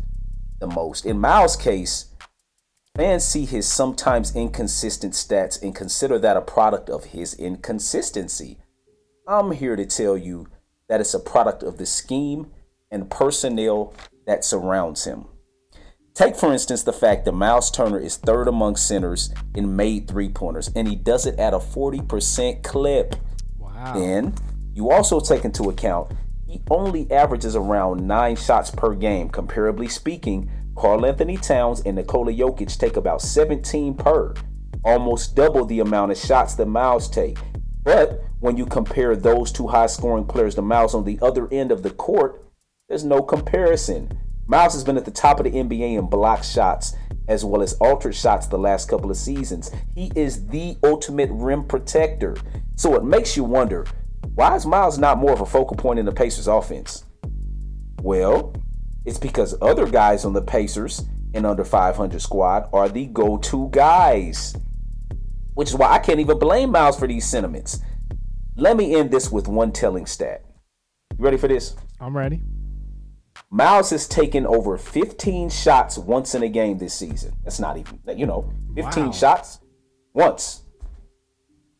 [0.59, 1.07] the most.
[1.07, 2.13] In Miles' case,
[2.95, 8.59] Fans see his sometimes inconsistent stats and consider that a product of his inconsistency.
[9.29, 10.47] I'm here to tell you
[10.87, 12.47] that it's a product of the scheme
[12.89, 13.93] and personnel
[14.25, 15.25] that surrounds him.
[16.15, 20.29] Take, for instance, the fact that Miles Turner is third among centers in made three
[20.29, 23.15] pointers, and he does it at a 40% clip.
[23.59, 23.93] wow.
[23.93, 24.33] Then
[24.73, 26.11] you also take into account
[26.47, 29.29] he only averages around nine shots per game.
[29.29, 34.33] Comparably speaking, Karl-Anthony Towns and Nikola Jokic take about 17 per,
[34.83, 37.37] almost double the amount of shots that Miles take.
[37.83, 41.71] But when you compare those two high scoring players to Miles on the other end
[41.71, 42.43] of the court,
[42.87, 44.17] there's no comparison.
[44.47, 46.95] Miles has been at the top of the NBA in block shots
[47.27, 49.69] as well as altered shots the last couple of seasons.
[49.93, 52.35] He is the ultimate rim protector.
[52.75, 53.85] So it makes you wonder
[54.33, 57.05] why is Miles not more of a focal point in the Pacers offense?
[58.01, 58.55] Well,
[59.05, 63.69] it's because other guys on the Pacers and under 500 squad are the go to
[63.69, 64.55] guys.
[65.53, 67.81] Which is why I can't even blame Miles for these sentiments.
[68.59, 70.43] Let me end this with one telling stat.
[71.17, 71.75] You ready for this?
[71.99, 72.41] I'm ready.
[73.49, 77.33] Miles has taken over 15 shots once in a game this season.
[77.43, 79.11] That's not even, you know, 15 Wow.
[79.11, 79.59] shots
[80.13, 80.63] once.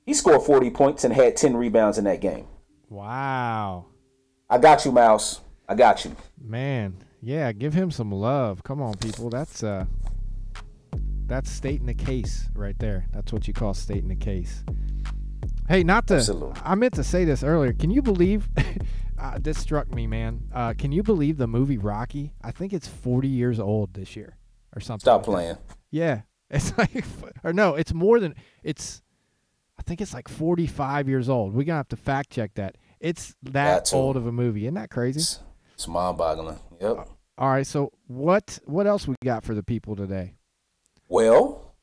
[0.05, 2.47] He scored 40 points and had 10 rebounds in that game.
[2.89, 3.85] Wow.
[4.49, 5.41] I got you, Miles.
[5.67, 6.15] I got you.
[6.41, 8.63] Man, yeah, give him some love.
[8.63, 9.29] Come on, people.
[9.29, 9.85] That's uh
[11.27, 13.05] that's stating the case right there.
[13.13, 14.63] That's what you call stating the case.
[15.69, 16.59] Hey, not to Absolutely.
[16.65, 17.73] I meant to say this earlier.
[17.73, 18.49] Can you believe
[19.19, 20.49] uh, this struck me, man.
[20.51, 22.33] Uh, can you believe the movie Rocky?
[22.43, 24.35] I think it's 40 years old this year
[24.75, 25.01] or something.
[25.01, 25.31] Stop like that.
[25.31, 25.57] playing.
[25.91, 26.21] Yeah.
[26.51, 27.05] It's like
[27.43, 29.03] or no, it's more than it's
[29.77, 31.49] I think it's like 45 years old.
[31.49, 32.75] We're going to have to fact check that.
[32.99, 34.65] It's that That old of a movie.
[34.65, 35.19] Isn't that crazy?
[35.19, 35.39] It's,
[35.75, 36.57] it's mind boggling.
[36.81, 37.07] Yep.
[37.37, 40.33] All right, so what what else we got for the people today?
[41.07, 41.75] Well,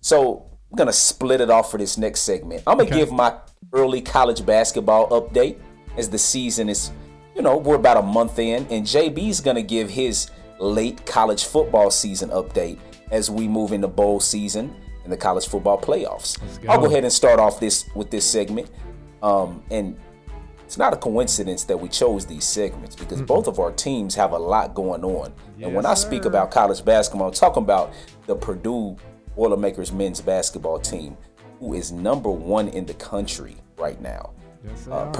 [0.00, 2.62] so I'm gonna split it off for this next segment.
[2.66, 2.98] I'm gonna Okay.
[2.98, 3.34] give my
[3.72, 5.56] early college basketball update
[5.96, 6.90] as the season is,
[7.34, 11.90] you know, we're about a month in, and JB's gonna give his late college football
[11.90, 12.78] season update
[13.10, 16.38] as we move into bowl season and the college football playoffs.
[16.42, 16.84] Let's I'll go.
[16.84, 18.68] go ahead and start off this with this segment,
[19.22, 19.96] um, and
[20.64, 24.32] it's not a coincidence that we chose these segments because both of our teams have
[24.32, 25.32] a lot going on.
[25.62, 26.28] and when I Yes, speak sir.
[26.28, 27.90] about college basketball, I'm talking about
[28.26, 28.96] the Purdue
[29.48, 31.16] Boilermakers men's basketball team,
[31.60, 34.30] who is number one in the country right now.
[34.66, 35.12] Yes, Uh.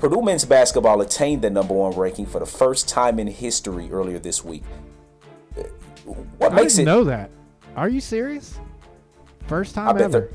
[0.00, 4.18] Purdue men's basketball attained the number one ranking for the first time in history earlier
[4.18, 4.64] this week.
[6.38, 7.30] What I makes it know that.
[7.76, 8.58] Are you serious?
[9.46, 10.32] First time ever.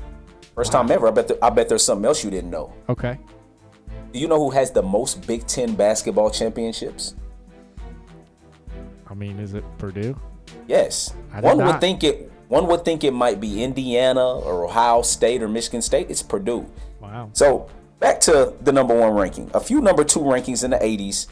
[0.54, 1.08] first time ever.
[1.08, 2.72] I bet there, I bet there's something else you didn't know.
[2.88, 3.18] Okay.
[4.10, 7.14] Do you know who has the most Big Ten basketball championships?
[9.06, 10.18] I mean, is it Purdue?
[10.66, 11.14] Yes.
[11.30, 11.66] I One not.
[11.66, 15.82] would think it one would think it might be Indiana or Ohio State or Michigan
[15.82, 16.10] State.
[16.10, 16.66] It's Purdue.
[17.00, 17.30] Wow.
[17.32, 17.68] So
[18.00, 19.50] back to the number one ranking.
[19.54, 21.26] A few number two rankings in the 80s,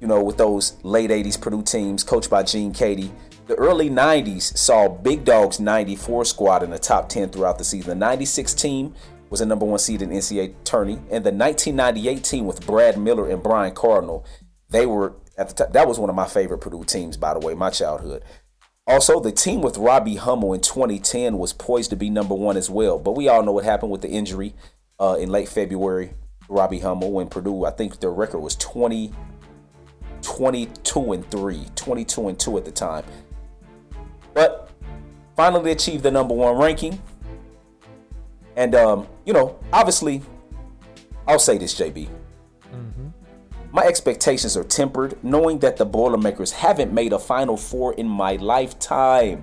[0.00, 3.10] you know, with those late 80s Purdue teams coached by Gene Keady.
[3.48, 7.90] The early 90s saw Big Dog's 94 squad in the top 10 throughout the season.
[7.90, 8.94] The 96 team
[9.30, 13.28] was a number one seed in NCAA tourney, and the 1998 team with Brad Miller
[13.28, 14.24] and Brian Cardinal,
[14.68, 15.72] they were at the top.
[15.72, 18.22] That was one of my favorite Purdue teams, by the way, my childhood.
[18.86, 22.68] Also, the team with Robbie Hummel in 2010 was poised to be number one as
[22.68, 24.54] well, but we all know what happened with the injury
[24.98, 26.14] uh, in late February.
[26.48, 29.12] Robbie Hummel when Purdue, I think their record was 20,
[30.22, 33.04] 22 and 3, 22 and 2 at the time.
[34.34, 34.70] But
[35.36, 37.00] finally achieved the number one ranking.
[38.56, 40.22] And, um, you know, obviously,
[41.26, 42.08] I'll say this, JB.
[43.74, 48.36] My expectations are tempered, knowing that the Boilermakers haven't made a Final Four in my
[48.36, 49.42] lifetime.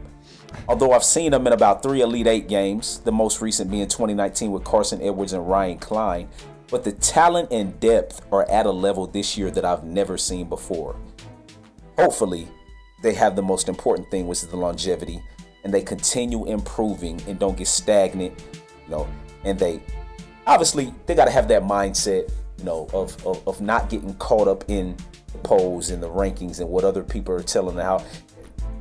[0.67, 4.51] Although I've seen them in about three Elite Eight games, the most recent being 2019
[4.51, 6.29] with Carson Edwards and Ryan Cline.
[6.69, 10.47] But the talent and depth are at a level this year that I've never seen
[10.47, 10.95] before.
[11.97, 12.47] Hopefully,
[13.01, 15.23] they have the most important thing, which is the longevity,
[15.63, 18.39] and they continue improving and don't get stagnant,
[18.85, 19.07] you know.
[19.43, 19.81] And they
[20.45, 24.47] obviously they got to have that mindset, you know, of, of of not getting caught
[24.47, 24.95] up in
[25.31, 28.03] the polls and the rankings and what other people are telling how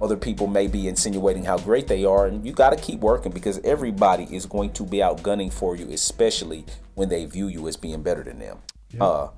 [0.00, 3.32] other people may be insinuating how great they are, and you got to keep working
[3.32, 6.64] because everybody is going to be outgunning for you, especially
[6.94, 8.58] when they view you as being better than them.
[9.00, 9.28] Uh,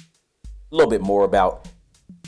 [0.00, 1.68] a little bit more about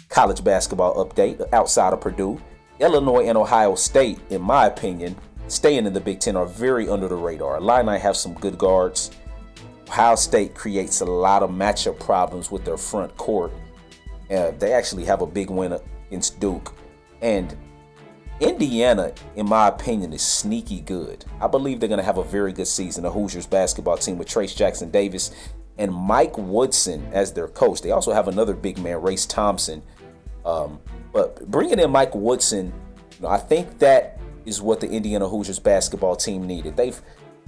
[0.08, 2.40] college basketball update outside of Purdue.
[2.80, 5.16] Illinois and Ohio State, in my opinion,
[5.48, 7.58] staying in the Big Ten are very under the radar.
[7.58, 9.10] Illini have some good guards.
[9.88, 13.53] Ohio State creates a lot of matchup problems with their front court.
[14.31, 16.75] Uh, they actually have a big win against Duke.
[17.20, 17.57] And
[18.40, 21.25] Indiana, in my opinion, is sneaky good.
[21.40, 23.05] I believe they're going to have a very good season.
[23.05, 25.31] The Hoosiers basketball team with Trayce Jackson-Davis
[25.79, 27.83] and Mike Woodson as their coach.
[27.83, 29.83] They also have another big man, Race Thompson.
[30.44, 30.81] Um,
[31.12, 32.73] but bringing in Mike Woodson,
[33.16, 36.77] you know, I think that is what the Indiana Hoosiers basketball team needed.
[36.77, 37.01] They've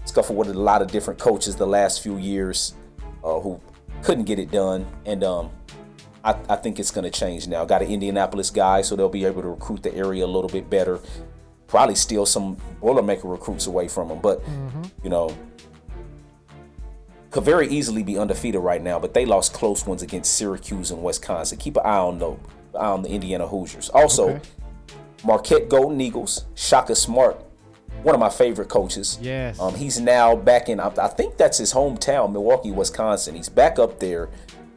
[0.06, 2.74] scuffled with a lot of different coaches the last few years
[3.22, 3.60] uh, who
[4.02, 4.86] couldn't get it done.
[5.04, 5.50] And um,
[6.24, 7.64] I, I think it's going to change now.
[7.64, 10.70] Got an Indianapolis guy, so they'll be able to recruit the area a little bit
[10.70, 11.00] better.
[11.66, 14.40] Probably steal some Boilermaker recruits away from them, but
[15.02, 15.36] you know,
[17.30, 18.98] could very easily be undefeated right now.
[18.98, 21.58] But they lost close ones against Syracuse and Wisconsin.
[21.58, 22.30] Keep an eye on the
[22.78, 23.88] eye on the Indiana Hoosiers.
[23.90, 24.40] Also, Okay.
[25.24, 27.42] Marquette Golden Eagles, Shaka Smart,
[28.06, 29.18] one of my favorite coaches.
[29.20, 29.58] Yes.
[29.58, 30.78] Um, he's now back in.
[30.78, 33.34] I think that's his hometown, Milwaukee, Wisconsin.
[33.34, 34.30] He's back up there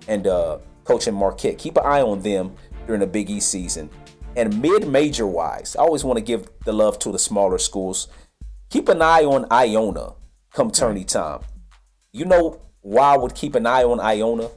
[0.08, 1.60] and uh, coaching Marquette.
[1.60, 2.56] Keep an eye on them
[2.88, 3.92] during the Big East season.
[4.36, 8.08] And mid-major wise, I always want to give the love to the smaller schools.
[8.72, 10.14] Keep an eye on Iona
[10.52, 11.42] come tourney time.
[12.12, 14.50] You know why I would keep an eye on Iona?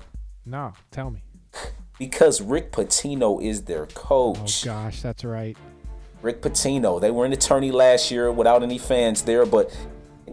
[0.47, 1.23] no, tell me.
[1.99, 4.67] Because Rick Pitino is their coach.
[4.67, 5.57] Oh gosh, that's right.
[6.23, 7.01] Rick Pitino.
[7.01, 9.77] They were an the tourney last year without any fans there, but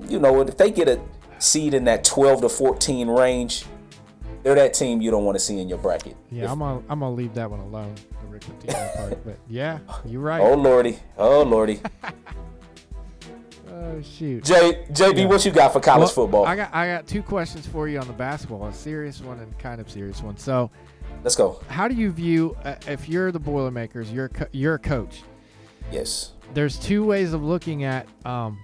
[0.08, 1.00] you know if they get a
[1.40, 3.66] seed in that 12 to 14 range,
[4.44, 6.16] they're that team you don't want to see in your bracket.
[6.32, 7.96] Yeah, If- I'm gonna I'm gonna leave that one alone.
[8.22, 10.42] The Rick Pitino part, but yeah, you're right.
[10.42, 11.80] oh lordy, oh lordy.
[13.72, 14.44] Oh shoot.
[14.44, 15.26] J, JB, Yeah.
[15.28, 16.46] what you got for college Well, football?
[16.46, 19.58] I got I got two questions for you on the basketball, a serious one and
[19.60, 20.38] kind of serious one.
[20.38, 20.72] So,
[21.24, 21.62] Let's go.
[21.68, 25.22] how do you view uh, if you're the Boilermakers, you're co- you're a coach?
[25.92, 26.34] Yes.
[26.54, 28.60] There's two ways of looking at um,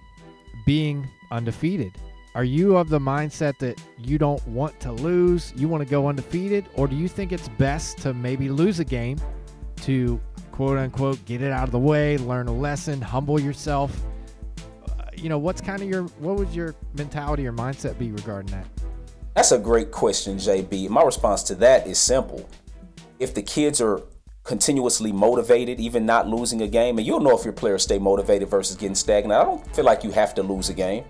[0.66, 1.94] being undefeated.
[2.36, 6.10] Are you of the mindset that you don't want to lose, you want to go
[6.10, 9.20] undefeated, or do you think it's best to maybe lose a game
[9.84, 10.20] to
[10.52, 13.98] quote unquote get it out of the way, learn a lesson, humble yourself?
[14.86, 18.52] Uh, you know, what's kind of your what would your mentality or mindset be regarding
[18.52, 18.68] that?
[19.34, 20.90] That's a great question, JB.
[20.90, 22.50] My response to that is simple.
[23.18, 24.02] If the kids are
[24.46, 28.48] continuously motivated, even not losing a game, and you'll know if your players stay motivated
[28.48, 29.34] versus getting stagnant.
[29.34, 31.04] I don't feel like you have to lose a game.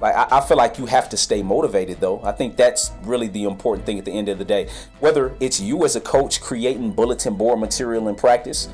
[0.00, 2.20] Like I, I feel like you have to stay motivated though.
[2.24, 4.68] I think that's really the important thing at the end of the day.
[4.98, 8.68] Whether it's you as a coach creating bulletin board material in practice,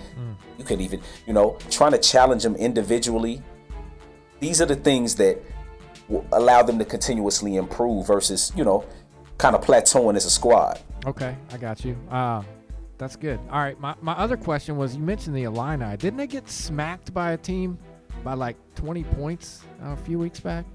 [0.57, 3.43] you could even, you know, trying to challenge them individually.
[4.41, 5.39] These are the things that
[6.09, 8.87] will allow them to continuously improve versus, you know,
[9.37, 10.81] kind of plateauing as a squad.
[11.07, 11.97] Okay, I got you.
[12.11, 12.43] Uh,
[12.99, 13.39] that's good.
[13.51, 15.97] All right, my, my other question was you mentioned the Illini.
[15.97, 17.79] Didn't they get smacked by a team
[18.25, 20.67] by like 20 points uh, a few weeks back?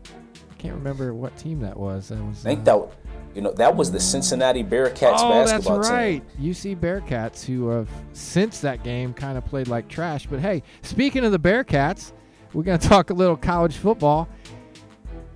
[0.49, 2.07] I can't remember what team that was.
[2.07, 2.45] That was.
[2.45, 2.89] I think uh, that,
[3.35, 5.73] you know, that was the Cincinnati Bearcats basketball team.
[5.73, 6.37] oh, that's right.
[6.37, 6.53] team.
[6.53, 10.25] UC Bearcats, who have since that game kind of played like trash.
[10.25, 12.13] But hey, speaking of the Bearcats,
[12.53, 14.29] we're gonna talk a little college football.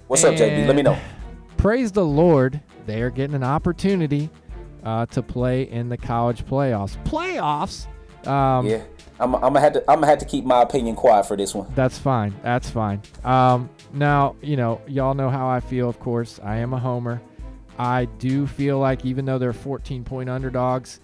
[0.07, 0.67] What's up, JB?
[0.67, 0.97] Let me know.
[1.57, 4.29] Praise the Lord, they are getting an opportunity
[4.87, 6.95] uh, to play in the college playoffs.
[7.03, 7.87] Playoffs.
[8.25, 8.83] Um, Yeah,
[9.19, 11.53] I'm, I'm gonna have to, I'm gonna have to keep my opinion quiet for this
[11.53, 11.69] one.
[11.75, 12.33] That's fine.
[12.41, 13.01] That's fine.
[13.25, 16.39] Um, now, you know, y'all know how I feel, of course.
[16.41, 17.21] I am a homer.
[17.77, 21.01] I do feel like even though they're 14 point underdogs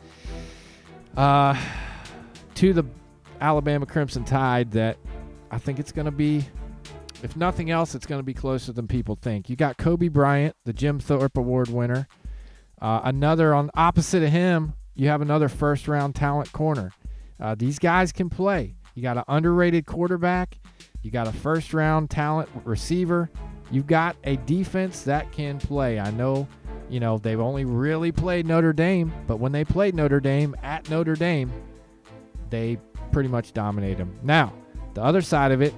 [1.18, 1.62] uh,
[2.56, 2.86] to the
[3.42, 4.98] Alabama Crimson Tide, that
[5.52, 6.46] I think it's going to be,
[7.22, 9.50] if nothing else, it's going to be closer than people think.
[9.50, 12.08] You got Coby Bryant, the Jim Thorpe Award winner.
[12.84, 16.92] Uh, another on opposite of him, you have another first round talent corner.
[17.40, 18.76] Uh, these guys can play.
[18.94, 20.60] You got an underrated quarterback.
[21.02, 23.30] You got a first round talent receiver.
[23.72, 25.98] You've got a defense that can play.
[25.98, 26.46] I know,
[26.90, 30.90] you know, they've only really played Notre Dame, but when they played Notre Dame at
[30.90, 31.52] Notre Dame,
[32.50, 32.78] they
[33.14, 34.20] pretty much dominated them.
[34.24, 34.54] Now,
[34.94, 35.74] the other side of it,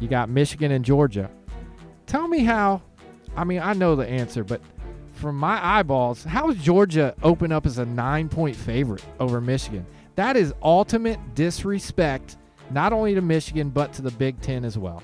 [0.00, 1.30] you got Michigan and Georgia.
[2.06, 2.80] Tell me how,
[3.36, 4.62] I mean, I know the answer, but
[5.16, 9.86] from my eyeballs, how is Georgia open up as a nine point favorite over Michigan?
[10.14, 12.36] That is ultimate disrespect,
[12.70, 15.02] not only to Michigan, but to the Big Ten as well.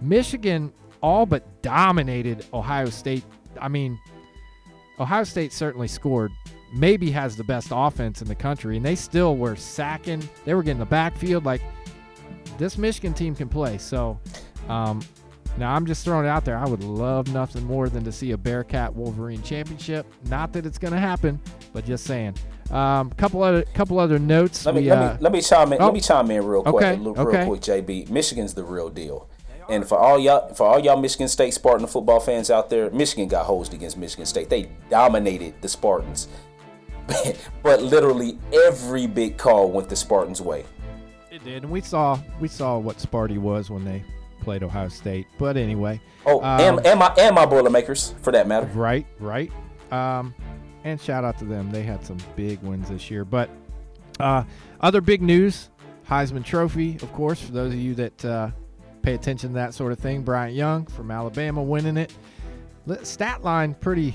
[0.00, 0.72] Michigan
[1.02, 3.24] all but dominated Ohio State.
[3.60, 3.98] I mean,
[4.98, 6.30] Ohio State certainly scored,
[6.74, 10.26] maybe has the best offense in the country, and they still were sacking.
[10.44, 11.44] They were getting the backfield.
[11.44, 11.62] Like,
[12.58, 13.78] this Michigan team can play.
[13.78, 14.18] So,
[14.68, 15.02] um,
[15.56, 16.58] now I'm just throwing it out there.
[16.58, 20.06] I would love nothing more than to see a Bearcat Wolverine championship.
[20.28, 21.40] Not that it's going to happen,
[21.72, 22.34] but just saying.
[22.70, 24.64] Um, couple other couple other notes.
[24.66, 25.80] Let me We, let uh, me let me chime in.
[25.82, 25.86] oh.
[25.86, 27.46] Let me chime in real quick, Okay, real okay.
[27.46, 28.10] quick, JB.
[28.10, 29.28] Michigan's the real deal.
[29.68, 33.28] And for all y'all, for all y'all Michigan State Spartan football fans out there, Michigan
[33.28, 34.50] got hosed against Michigan State.
[34.50, 36.28] They dominated the Spartans,
[37.62, 40.64] but literally every big call went the Spartans' way.
[41.30, 44.02] It did, and we saw we saw what Sparty was when they
[44.44, 45.26] played Ohio State.
[45.38, 48.66] But anyway, Oh, Um, and, and my and my Boilermakers for that matter.
[48.74, 49.50] right, right.
[49.90, 50.34] Um,
[50.84, 53.24] and shout out to them; they had some big wins this year.
[53.24, 53.50] But
[54.20, 54.44] uh,
[54.80, 55.70] other big news:
[56.08, 57.40] Heisman Trophy, of course.
[57.40, 58.50] For those of you that uh,
[59.02, 62.12] pay attention to that sort of thing, Bryce Young from Alabama winning it.
[63.02, 64.14] Stat line pretty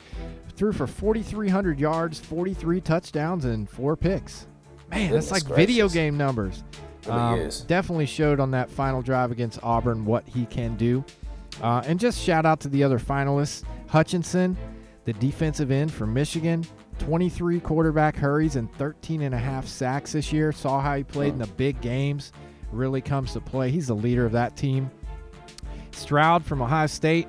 [0.56, 4.48] threw for 4,300 yards, 43 touchdowns, and four picks.
[4.90, 6.64] Man, that's Goodness like video game numbers.
[7.06, 7.48] Um.
[7.66, 11.04] Definitely showed on that final drive against Auburn what he can do.
[11.62, 14.56] Uh, and just shout out to the other finalists Hutchinson,
[15.04, 16.64] the defensive end for Michigan,
[16.98, 20.52] 23 quarterback hurries and 13 and a half sacks this year.
[20.52, 22.32] Saw how he played in the big games.
[22.70, 23.70] Really comes to play.
[23.70, 24.90] He's the leader of that team.
[25.92, 27.26] Stroud from Ohio State,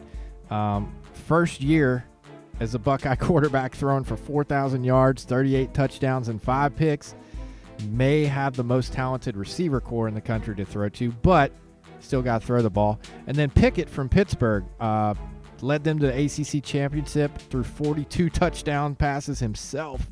[0.49, 2.05] um, first year
[2.59, 7.15] as a Buckeye quarterback, throwing for 4,000 yards, 38 touchdowns, and five picks.
[7.87, 11.51] May have the most talented receiver core in the country to throw to, but
[11.99, 12.99] still got to throw the ball.
[13.27, 15.13] And then Pickett from Pittsburgh uh,
[15.61, 20.09] led them to the ACC championship through 42 touchdown passes himself.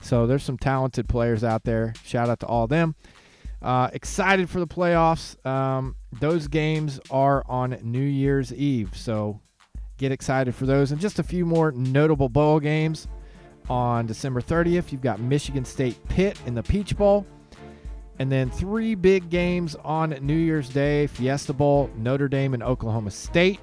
[0.00, 1.92] So there's some talented players out there.
[2.04, 2.94] Shout out to all them.
[3.62, 5.44] Uh, excited for the playoffs.
[5.46, 9.40] Um, those games are on New Year's Eve, so
[9.98, 10.92] get excited for those.
[10.92, 13.06] And just a few more notable bowl games
[13.70, 14.92] on December 30th.
[14.92, 17.24] You've got Michigan State Pitt in the Peach Bowl.
[18.18, 23.10] And then three big games on New Year's Day Fiesta Bowl, Notre Dame and Oklahoma
[23.10, 23.60] State.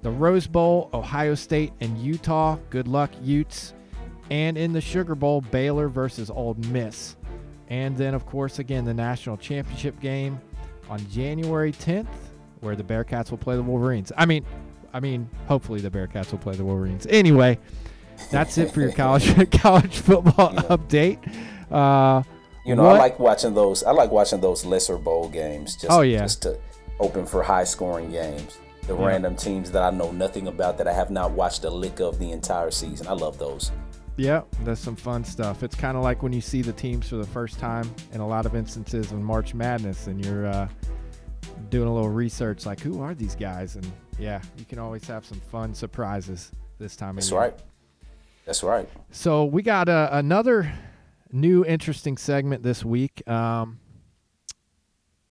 [0.00, 2.56] The Rose Bowl, Ohio State and Utah.
[2.70, 3.74] Good luck, Utes.
[4.30, 7.16] And in the Sugar Bowl, Baylor versus Ole Miss.
[7.68, 10.40] And then, of course, again, the national championship game
[10.88, 12.06] on January 10th,
[12.60, 14.12] where the Bearcats will play the Wolverines.
[14.16, 14.44] I mean,
[14.94, 17.06] I mean, hopefully the Bearcats will play the Wolverines.
[17.10, 17.58] Anyway,
[18.30, 20.62] that's it for your college college football Yeah.
[20.62, 21.18] update.
[21.70, 22.22] Uh,
[22.64, 23.82] You know, what- I like watching those.
[23.84, 25.74] I like watching those lesser bowl games.
[25.76, 26.18] Just, Oh, yeah.
[26.20, 26.58] just to
[27.00, 28.58] open for high scoring games.
[28.86, 29.06] The Yeah.
[29.06, 32.18] random teams that I know nothing about that I have not watched a lick of
[32.18, 33.06] the entire season.
[33.06, 33.70] I love those.
[34.16, 35.62] Yeah, that's some fun stuff.
[35.62, 38.26] It's kind of like when you see the teams for the first time in a
[38.26, 40.66] lot of instances in March Madness and you're uh,
[41.70, 43.76] doing a little research like, who are these guys?
[43.76, 43.86] And
[44.18, 47.40] yeah, you can always have some fun surprises this time of That's year.
[47.40, 47.54] right.
[48.48, 48.88] That's right.
[49.10, 50.72] So we got uh, another
[51.30, 53.22] new interesting segment this week.
[53.28, 53.78] Um,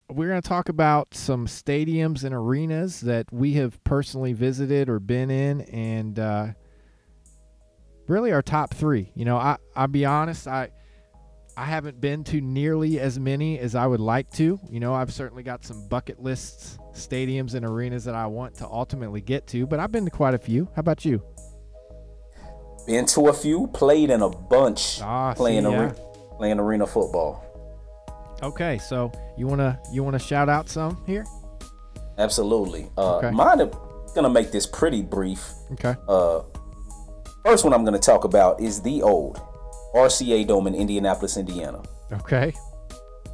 [0.10, 5.00] we're going to talk about some stadiums and arenas that we have personally visited or
[5.00, 6.48] been in, and uh,
[8.10, 9.14] really our top three.
[9.16, 10.72] You know, I I'll be honest, I
[11.56, 14.60] I haven't been to nearly as many as I would like to.
[14.70, 18.68] You know, I've certainly got some bucket lists, stadiums and arenas that I want to
[18.68, 20.66] ultimately get to, but I've been to quite a few.
[20.76, 21.24] How about you?
[22.86, 25.78] Been to a few, played in a bunch, Ah, see, playing, yeah.
[25.90, 25.96] are-
[26.38, 27.42] playing arena football.
[28.44, 31.26] Okay, so you wanna you wanna shout out some here?
[32.18, 32.92] Absolutely.
[32.98, 33.32] Uh, Okay.
[33.32, 33.72] Mine are
[34.14, 35.54] gonna make this pretty brief.
[35.74, 35.96] Okay.
[36.08, 36.42] Uh,
[37.46, 39.42] first one I'm gonna talk about is the old
[39.96, 41.82] RCA Dome in Indianapolis, Indiana.
[42.12, 42.54] Okay.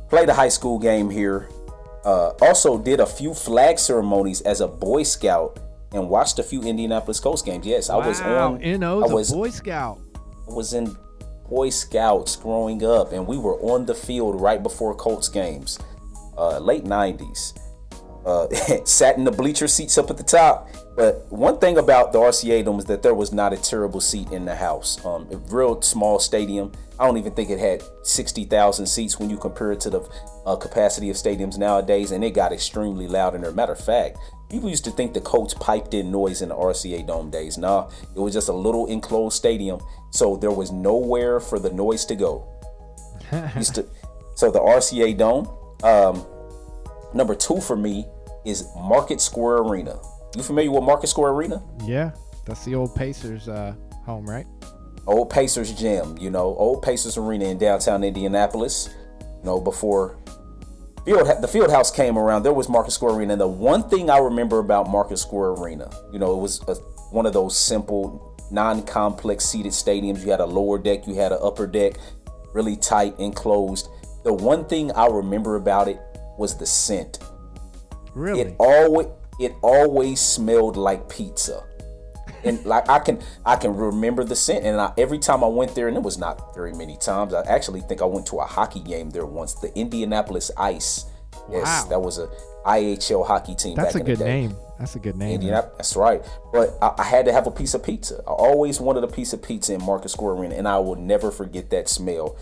[0.09, 1.49] Played a high school game here.
[2.05, 5.59] Uh, also did a few flag ceremonies as a Boy Scout
[5.93, 7.65] and watched a few Indianapolis Colts games.
[7.65, 8.79] Yes, I was wow, on.
[8.79, 9.99] NO's I was a Boy Scout.
[10.49, 10.95] I was in
[11.49, 15.79] Boy Scouts growing up, and we were on the field right before Colts games,
[16.37, 17.57] uh, late '90s.
[18.25, 18.47] Uh,
[18.85, 20.69] sat in the bleacher seats up at the top.
[20.95, 24.31] But one thing about the RCA Dome is that there was not a terrible seat
[24.31, 25.03] in the house.
[25.05, 26.71] Um, a real small stadium.
[26.99, 30.01] I don't even think it had 60,000 seats when you compare it to the
[30.45, 33.51] uh, capacity of stadiums nowadays, and it got extremely loud in there.
[33.51, 34.17] Matter of fact,
[34.51, 37.57] people used to think the Colts piped in noise in the RCA Dome days.
[37.57, 39.79] Nah, it was just a little enclosed stadium,
[40.11, 42.47] so there was nowhere for the noise to go.
[43.55, 43.87] used to,
[44.35, 45.49] so the RCA Dome.
[45.83, 46.25] Um,
[47.13, 48.05] number two for me
[48.45, 49.99] is Market Square Arena.
[50.35, 51.63] You familiar with Market Square Arena?
[51.85, 52.11] Yeah,
[52.45, 53.73] that's the old Pacers uh,
[54.05, 54.45] home, right?
[55.07, 58.89] Old Pacers Gym, you know, old Pacers Arena in downtown Indianapolis.
[59.39, 60.20] You know, before
[61.05, 63.33] field the field house came around, there was Market Square Arena.
[63.33, 66.75] And the one thing I remember about Market Square Arena, you know, it was a,
[67.11, 70.23] one of those simple, non-complex seated stadiums.
[70.23, 71.93] You had a lower deck, you had an upper deck,
[72.53, 73.89] really tight, enclosed.
[74.23, 75.99] The one thing I remember about it
[76.37, 77.19] was the scent.
[78.13, 78.41] Really?
[78.41, 79.07] It always
[79.39, 81.63] it always smelled like pizza.
[82.43, 85.75] And like I can I can remember the scent and I, every time I went
[85.75, 87.33] there and it was not very many times.
[87.33, 91.05] I actually think I went to a hockey game there once, the Indianapolis Ice.
[91.49, 91.85] Yes, Wow.
[91.89, 92.27] that was a
[92.65, 94.55] IHL hockey team that's back a in the good name.
[94.79, 95.27] That's a good name.
[95.29, 95.35] man.
[95.35, 96.23] Indianapolis, that's right.
[96.51, 98.21] But I, I had to have a piece of pizza.
[98.27, 101.31] I always wanted a piece of pizza in Market Square Arena, and I will never
[101.31, 102.35] forget that smell.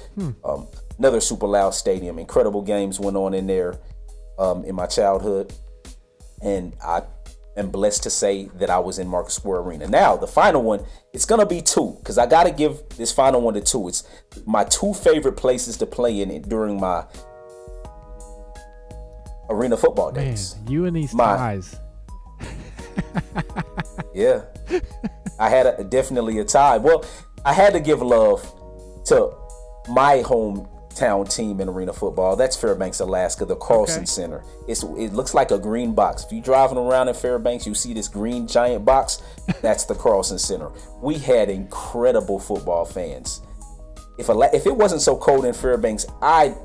[0.43, 2.17] Um, another super loud stadium.
[2.19, 3.75] Incredible games went on in there
[4.37, 5.53] um, in my childhood,
[6.41, 7.03] and I
[7.59, 9.87] am blessed to say that I was in Market Square Arena.
[9.87, 10.83] Now, the final one,
[11.13, 13.87] it's gonna be two because I got to give this final one to two.
[13.87, 14.03] It's
[14.45, 17.05] my two favorite places to play in during my
[19.49, 20.55] arena football Man, days.
[20.67, 21.75] you and these My- ties.
[24.13, 24.41] Yeah,
[25.39, 26.77] I had a, definitely a tie.
[26.77, 27.05] Well,
[27.45, 28.41] I had to give love
[29.05, 29.31] to
[29.89, 30.21] my
[30.99, 32.35] hometown team in arena football.
[32.35, 34.05] That's Fairbanks, Alaska, the Carlson Okay.
[34.05, 34.43] Center.
[34.67, 36.23] It's it looks like a green box.
[36.23, 39.21] If you're driving around in Fairbanks, you see this green giant box.
[39.61, 40.71] That's the Carlson Center.
[41.01, 43.41] We had incredible football fans.
[44.17, 46.55] If Ala- if it wasn't so cold in Fairbanks, I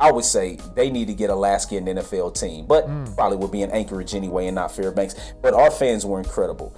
[0.00, 3.04] I would say they need to get Alaska an NFL team, but hmm.
[3.14, 5.16] probably would be in Anchorage anyway and not Fairbanks.
[5.42, 6.76] But our fans were incredible.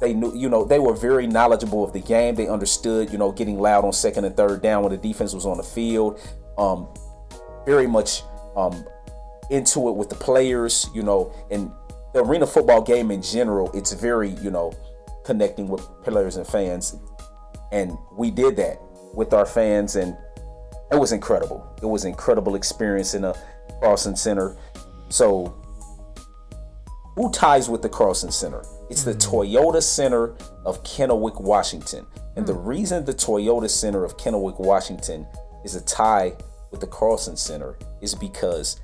[0.00, 2.34] They knew, you know, they were very knowledgeable of the game.
[2.34, 5.44] They understood, you know, getting loud on second and third down when the defense was
[5.44, 6.20] on the field.
[6.56, 6.88] Um,
[7.66, 8.22] very much
[8.56, 8.84] um,
[9.50, 11.70] into it with the players, you know, and
[12.14, 13.70] the arena football game in general.
[13.72, 14.72] It's very, you know,
[15.24, 16.96] connecting with players and fans,
[17.72, 18.80] and we did that.
[19.14, 20.16] with our fans, and
[20.92, 21.66] it was incredible.
[21.82, 23.34] It was an incredible experience in a
[23.80, 24.56] Carlson Center.
[25.08, 25.54] So,
[27.18, 28.62] who ties with the Carlson Center?
[28.90, 29.36] It's the mm-hmm.
[29.36, 32.06] Toyota Center of Kennewick, Washington.
[32.36, 32.66] And the hmm.
[32.66, 35.26] reason the Toyota Center of Kennewick, Washington
[35.64, 36.36] is a tie
[36.70, 38.80] with the Carlson Center is because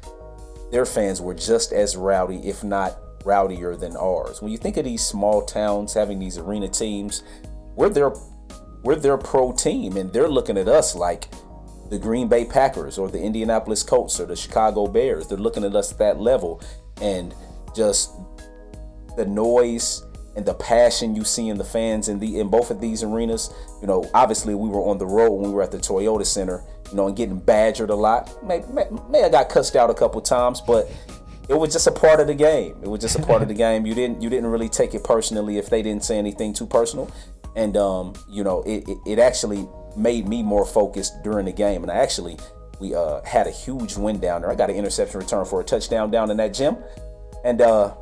[0.73, 4.43] their fans were just as rowdy, if not rowdier than ours.
[4.43, 7.23] When you think of these small towns having these arena teams,
[7.77, 8.13] we're their
[8.83, 11.29] we're their pro team, and they're looking at us like
[11.91, 15.29] the Green Bay Packers or the Indianapolis Colts or the Chicago Bears.
[15.29, 16.61] They're looking at us at that level,
[17.01, 17.35] and
[17.75, 18.13] just
[19.17, 20.05] the noise
[20.37, 23.53] and the passion you see in the fans in the in both of these arenas.
[23.81, 26.65] You know, obviously we were on the road when we were at the Toyota Center,
[26.91, 28.45] you know, and getting badgered a lot.
[28.45, 30.91] May, may, may have got cussed out a couple times, but
[31.49, 32.77] it was just a part of the game.
[32.83, 33.87] It was just a part of the game.
[33.87, 37.11] You didn't you didn't really take it personally if they didn't say anything too personal,
[37.55, 41.83] and um, you know, it, it, it actually made me more focused during the game.
[41.83, 42.39] And I actually
[42.81, 44.51] we uh, had a huge win down there.
[44.51, 46.77] I got an interception return for a touchdown down in that gym,
[47.45, 47.95] and uh,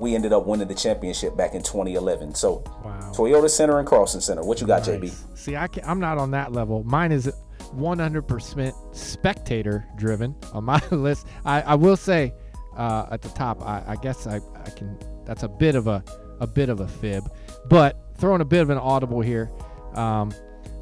[0.00, 2.34] we ended up winning the championship back in 2011.
[2.34, 3.12] So, Wow.
[3.14, 4.42] Toyota Center and Carlson Center.
[4.42, 5.12] What you got, JB?
[5.36, 6.82] See, I I'm not on that level.
[6.84, 7.32] Mine is
[7.76, 11.26] 100% spectator driven on my list.
[11.44, 12.34] I, I will say
[12.76, 14.98] uh, at the top, I, I guess I, I can.
[15.24, 16.02] That's a bit of a
[16.40, 17.30] a bit of a fib,
[17.70, 19.50] but throwing a bit of an audible here.
[19.94, 20.32] Um,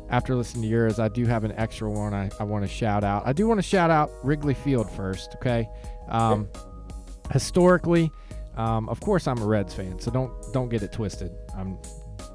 [0.08, 3.04] after listening to yours, I do have an extra one I, I want to shout
[3.04, 3.26] out.
[3.26, 5.66] I do want to shout out Wrigley Field first, okay?
[6.08, 6.48] Um,
[7.32, 8.10] historically,
[8.57, 11.32] um, of course, I'm a Reds fan, so don't don't get it twisted.
[11.57, 11.78] I'm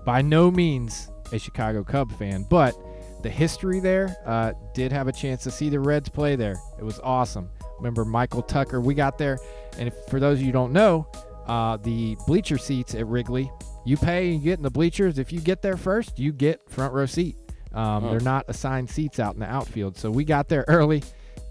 [0.05, 2.75] by no means a Chicago Cub fan, but
[3.23, 6.55] the history there uh, did have a chance to see the Reds play there.
[6.79, 7.49] It was awesome.
[7.77, 8.81] Remember Michael Tucker?
[8.81, 9.37] We got there,
[9.77, 11.07] and if, for those of you who don't know,
[11.47, 13.51] uh, the bleacher seats at Wrigley,
[13.85, 15.19] you pay and you get in the bleachers.
[15.19, 17.37] If you get there first, you get front row seat.
[17.73, 21.03] Um, They're not assigned seats out in the outfield, so we got there early.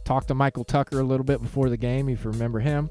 [0.04, 2.90] Talked to Michael Tucker a little bit before the game, if you remember him.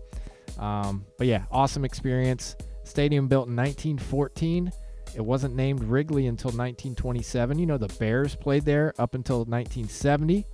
[0.58, 2.56] Um, but yeah, awesome experience.
[2.84, 4.72] Stadium built in 1914.
[5.16, 7.58] It wasn't named Wrigley until 1927.
[7.58, 10.46] You know, the Bears played there up until 1970.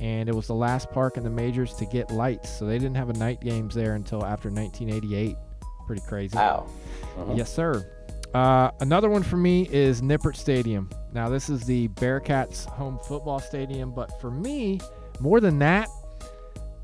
[0.00, 2.58] And it was the last park in the majors to get lights.
[2.58, 5.36] So they didn't have a night games there until after 1988.
[5.86, 6.36] Pretty crazy.
[6.36, 6.66] Wow.
[7.34, 7.86] Yes, sir.
[8.32, 10.88] Uh, another one for me is Nippert Stadium.
[11.12, 14.80] Now, this is the Bearcats' home football stadium, but for me,
[15.18, 15.88] more than that,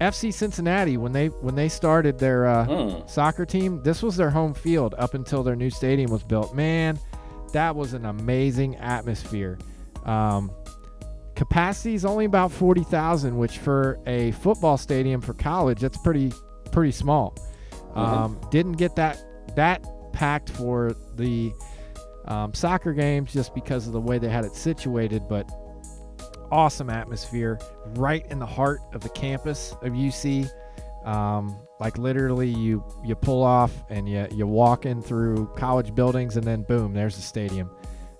[0.01, 3.09] FC Cincinnati when they when they started their uh, Mm.
[3.09, 6.55] soccer team, this was their home field up until their new stadium was built.
[6.55, 6.99] Man,
[7.53, 9.59] that was an amazing atmosphere.
[10.05, 10.51] Um,
[11.35, 16.33] capacity is only about forty thousand, which for a football stadium for college, that's pretty
[16.73, 17.35] pretty small.
[17.95, 19.19] Um, didn't get that
[19.57, 19.83] that
[20.13, 21.53] packed for the
[22.27, 25.49] um, soccer games just because of the way they had it situated, but
[26.51, 27.59] awesome atmosphere
[27.95, 30.51] right in the heart of the campus of UC.
[31.05, 36.37] Um, like literally, you you pull off and you you walk in through college buildings,
[36.37, 37.71] and then boom, there's the stadium.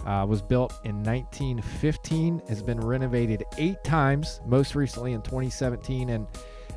[0.05, 6.29] Uh, was built in 1915, has been renovated eight times, most recently in 2017, and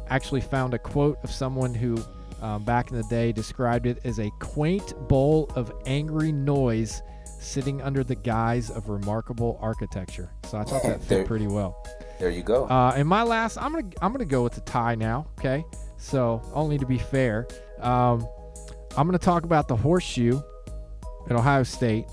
[0.07, 1.95] actually found a quote of someone who
[2.41, 7.03] um, back in the day described it as a quaint bowl of angry noise
[7.39, 10.29] sitting under the guise of remarkable architecture.
[10.45, 11.83] So I thought that There- fit pretty well.
[12.19, 12.65] There you go.
[12.65, 15.27] Uh, and my last, I'm gonna I'm gonna go with the tie now.
[15.39, 15.63] Okay,
[15.97, 17.47] so only to be fair,
[17.79, 18.27] um,
[18.97, 20.41] I'm gonna talk about the horseshoe
[21.29, 22.05] at Ohio State.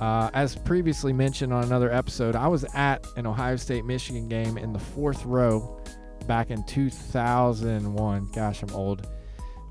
[0.00, 4.58] Uh, as previously mentioned on another episode, I was at an Ohio State Michigan game
[4.58, 5.80] in the fourth row
[6.26, 8.28] back in 2001.
[8.34, 9.08] Gosh, I'm old.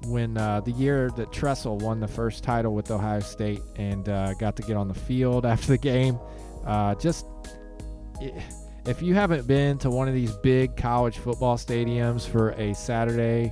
[0.08, 4.34] When uh, the year that Tressel won the first title with Ohio State and uh,
[4.36, 6.20] got to get on the field after the game,
[6.66, 7.26] uh, just
[8.86, 13.52] if you haven't been to one of these big college football stadiums for a Saturday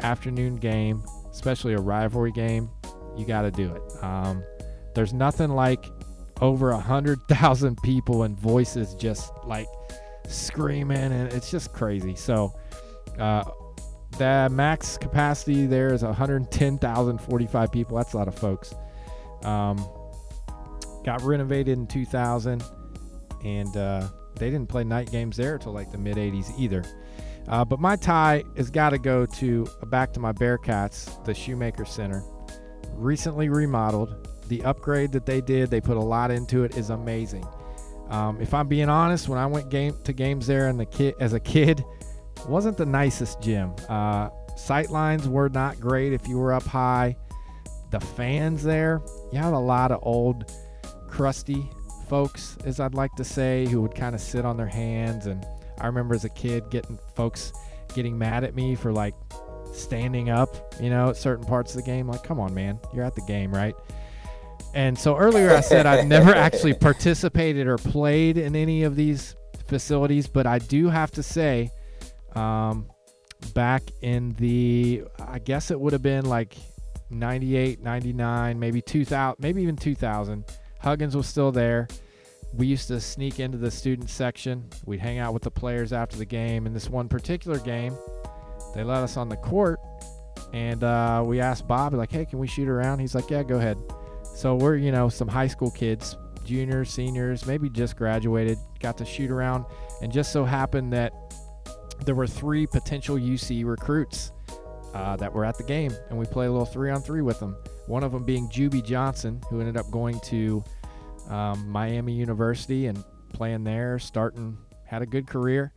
[0.00, 2.70] afternoon game, especially a rivalry game,
[3.16, 4.04] you got to do it.
[4.04, 4.44] Um,
[4.94, 5.86] there's nothing like
[6.40, 9.68] over a hundred thousand people and voices just like
[10.28, 12.14] screaming, and it's just crazy.
[12.14, 12.52] So,
[13.18, 13.44] uh,
[14.18, 17.96] the max capacity there is 110,045 people.
[17.96, 18.74] That's a lot of folks.
[19.42, 19.86] Um,
[21.04, 22.62] got renovated in 2000
[23.44, 26.84] and uh, they didn't play night games there until like the mid 80s either.
[27.48, 31.84] Uh, but my tie has got to go to back to my Bearcats, the Shoemaker
[31.84, 32.22] Center,
[32.94, 34.28] recently remodeled.
[34.48, 37.46] The upgrade that they did, they put a lot into it, is amazing.
[38.08, 41.14] Um, if I'm being honest, when I went game to games there and the kid
[41.20, 41.84] as a kid,
[42.48, 43.74] wasn't the nicest gym.
[43.88, 47.16] Uh, sight lines were not great if you were up high.
[47.90, 49.00] The fans there,
[49.32, 50.52] you had a lot of old,
[51.08, 51.68] crusty
[52.08, 55.26] folks, as I'd like to say, who would kind of sit on their hands.
[55.26, 55.46] And
[55.78, 57.52] I remember as a kid getting folks
[57.94, 59.14] getting mad at me for like
[59.72, 62.08] standing up, you know, at certain parts of the game.
[62.08, 63.74] Like, come on, man, you're at the game, right?
[64.74, 69.34] And so earlier I said I've never actually participated or played in any of these
[69.66, 71.70] facilities, but I do have to say,
[72.36, 72.86] um,
[73.54, 76.54] back in the, I guess it would have been like
[77.10, 80.44] 98, 99, maybe 2000, maybe even 2000.
[80.80, 81.88] Huggins was still there.
[82.52, 84.68] We used to sneak into the student section.
[84.84, 86.66] We'd hang out with the players after the game.
[86.66, 87.96] In this one particular game,
[88.74, 89.80] they let us on the court,
[90.52, 93.56] and uh, we asked Bob, like, "Hey, can we shoot around?" He's like, "Yeah, go
[93.56, 93.78] ahead."
[94.34, 99.04] So we're, you know, some high school kids, juniors, seniors, maybe just graduated, got to
[99.04, 99.64] shoot around,
[100.02, 101.12] and just so happened that
[102.04, 104.32] there were three potential UC recruits
[104.94, 107.40] uh, that were at the game, and we played a little three on three with
[107.40, 107.56] them.
[107.86, 110.64] One of them being Juby Johnson, who ended up going to
[111.28, 115.72] um, Miami University and playing there, starting, had a good career.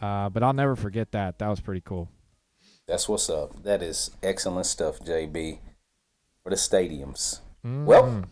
[0.00, 1.38] Uh, but I'll never forget that.
[1.38, 2.10] That was pretty cool.
[2.86, 3.62] That's what's up.
[3.64, 5.58] That is excellent stuff, JB.
[6.42, 7.40] For the stadiums.
[7.64, 8.24] Well,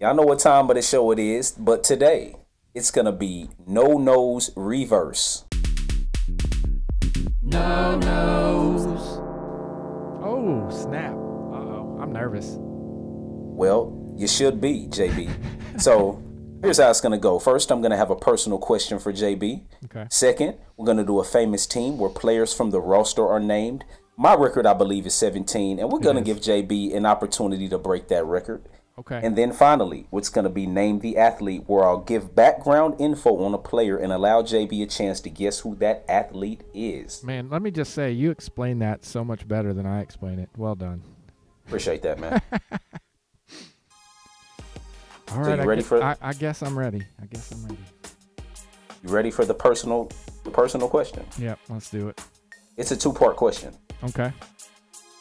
[0.00, 2.36] y'all know what time of the show it is, but today
[2.74, 5.44] it's gonna be NO Knows reverse.
[10.22, 11.12] Oh, snap.
[11.12, 11.98] Uh oh.
[12.00, 12.56] I'm nervous.
[12.58, 15.80] Well, you should be, JB.
[15.80, 16.22] so
[16.62, 17.38] here's how it's gonna go.
[17.38, 19.64] First, I'm gonna have a personal question for JB.
[19.86, 20.06] Okay.
[20.10, 23.84] Second, we're gonna do a famous team where players from the roster are named.
[24.16, 28.08] My record, I believe, is 17, and we're gonna give JB an opportunity to break
[28.08, 28.68] that record.
[29.00, 29.20] Okay.
[29.22, 33.42] And then finally, what's going to be Name the Athlete, where I'll give background info
[33.42, 37.24] on a player and allow JB a chance to guess who that athlete is.
[37.24, 40.50] Man, let me just say, you explain that so much better than I explain it.
[40.56, 41.02] Well done.
[41.66, 42.42] Appreciate that, man.
[45.32, 45.56] All So right.
[45.56, 47.02] you I ready guess, for- I, I guess I'm ready.
[47.22, 47.78] I guess I'm ready.
[49.02, 50.10] you ready for the personal
[50.44, 51.24] the personal question?
[51.38, 51.58] Yep.
[51.68, 52.20] Let's do it.
[52.76, 53.74] It's a two-part question.
[54.04, 54.32] Okay.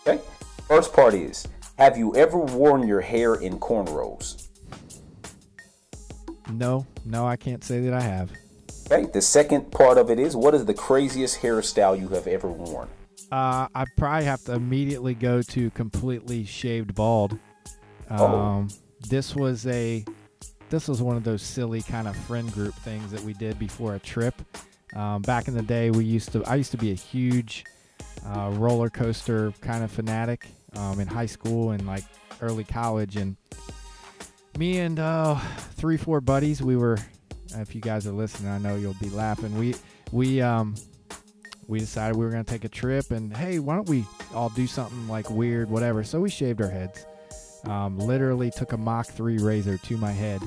[0.08, 0.22] Okay?
[0.68, 1.46] First part is,
[1.80, 4.50] have you ever worn your hair in cornrows?
[6.52, 8.32] No, no, I can't say that I have.
[8.92, 9.10] Okay?
[9.12, 12.90] The second part of it is, what is the craziest hairstyle you have ever worn?
[13.32, 17.40] Uh, I probably have to immediately go to completely shaved bald.
[18.12, 18.26] Oh.
[18.26, 18.70] Um,
[19.10, 20.04] This was a,
[20.70, 23.96] this was one of those silly kind of friend group things that we did before
[23.96, 24.36] a trip.
[24.94, 26.44] Um, back in the day, we used to.
[26.44, 27.64] I used to be a huge
[28.26, 32.04] uh, roller coaster kind of fanatic um, in high school and like
[32.42, 33.36] early college, and
[34.58, 35.36] me and uh,
[35.76, 36.98] three, four buddies, we were.
[37.56, 39.58] If you guys are listening, I know you'll be laughing.
[39.58, 39.74] We
[40.12, 40.76] we um
[41.68, 44.50] we decided we were going to take a trip and hey why don't we all
[44.50, 46.04] do something like weird whatever.
[46.04, 47.06] So we shaved our heads.
[47.66, 50.42] Um, literally took a mach 3 razor to my head.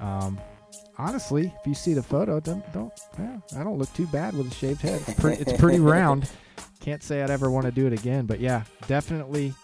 [0.00, 0.40] Um,
[0.98, 4.50] honestly if you see the photo don't, don't yeah, i don't look too bad with
[4.50, 5.02] a shaved head.
[5.06, 6.28] It's pretty, it's pretty round
[6.82, 9.54] can't say i'd ever want to do it again but yeah definitely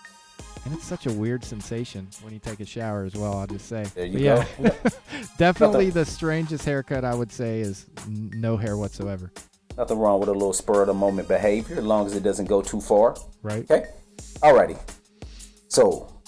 [0.65, 3.67] and it's such a weird sensation when you take a shower as well i'll just
[3.69, 4.71] say There you yeah go.
[5.39, 9.33] definitely the strangest haircut i would say is n- no hair whatsoever
[9.77, 12.47] Nothing wrong with a little spur of the moment behavior, as long as it doesn't
[12.47, 13.15] go too far.
[13.43, 13.87] right Okay.
[14.43, 14.77] Alrighty.
[15.69, 16.21] So,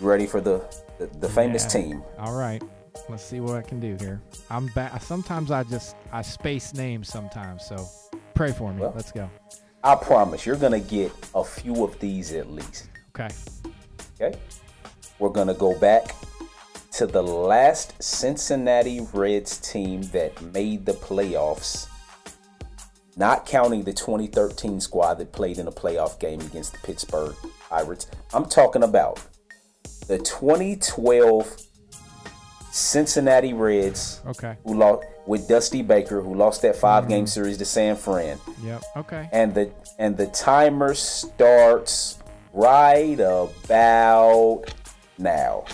[0.00, 0.60] ready for the
[0.98, 1.80] the, the famous Yeah.
[1.80, 2.02] team?
[2.18, 2.60] All right.
[3.08, 4.20] Let's see what I can do here.
[4.50, 5.00] I'm back.
[5.00, 7.86] Sometimes I just I space names sometimes, so
[8.34, 8.80] pray for me.
[8.80, 8.92] Well.
[8.96, 9.30] Let's go.
[9.84, 12.88] I promise you're gonna get a few of these at least.
[13.14, 13.28] Okay.
[14.18, 14.38] Okay.
[15.18, 16.16] We're gonna go back
[16.92, 21.86] to the last Cincinnati Reds team that made the playoffs.
[23.18, 27.34] Not counting the 2013 squad that played in a playoff game against the Pittsburgh
[27.68, 28.06] Pirates.
[28.32, 29.20] I'm talking about
[30.08, 31.60] the 2012
[32.74, 34.56] Cincinnati Reds Okay.
[34.64, 38.38] who lost with Dusty Baker, who lost that five game series to San Fran.
[38.64, 38.82] Yep.
[38.96, 39.28] Okay.
[39.32, 39.70] And the
[40.00, 42.18] and the timer starts
[42.52, 44.64] right about
[45.18, 45.64] now.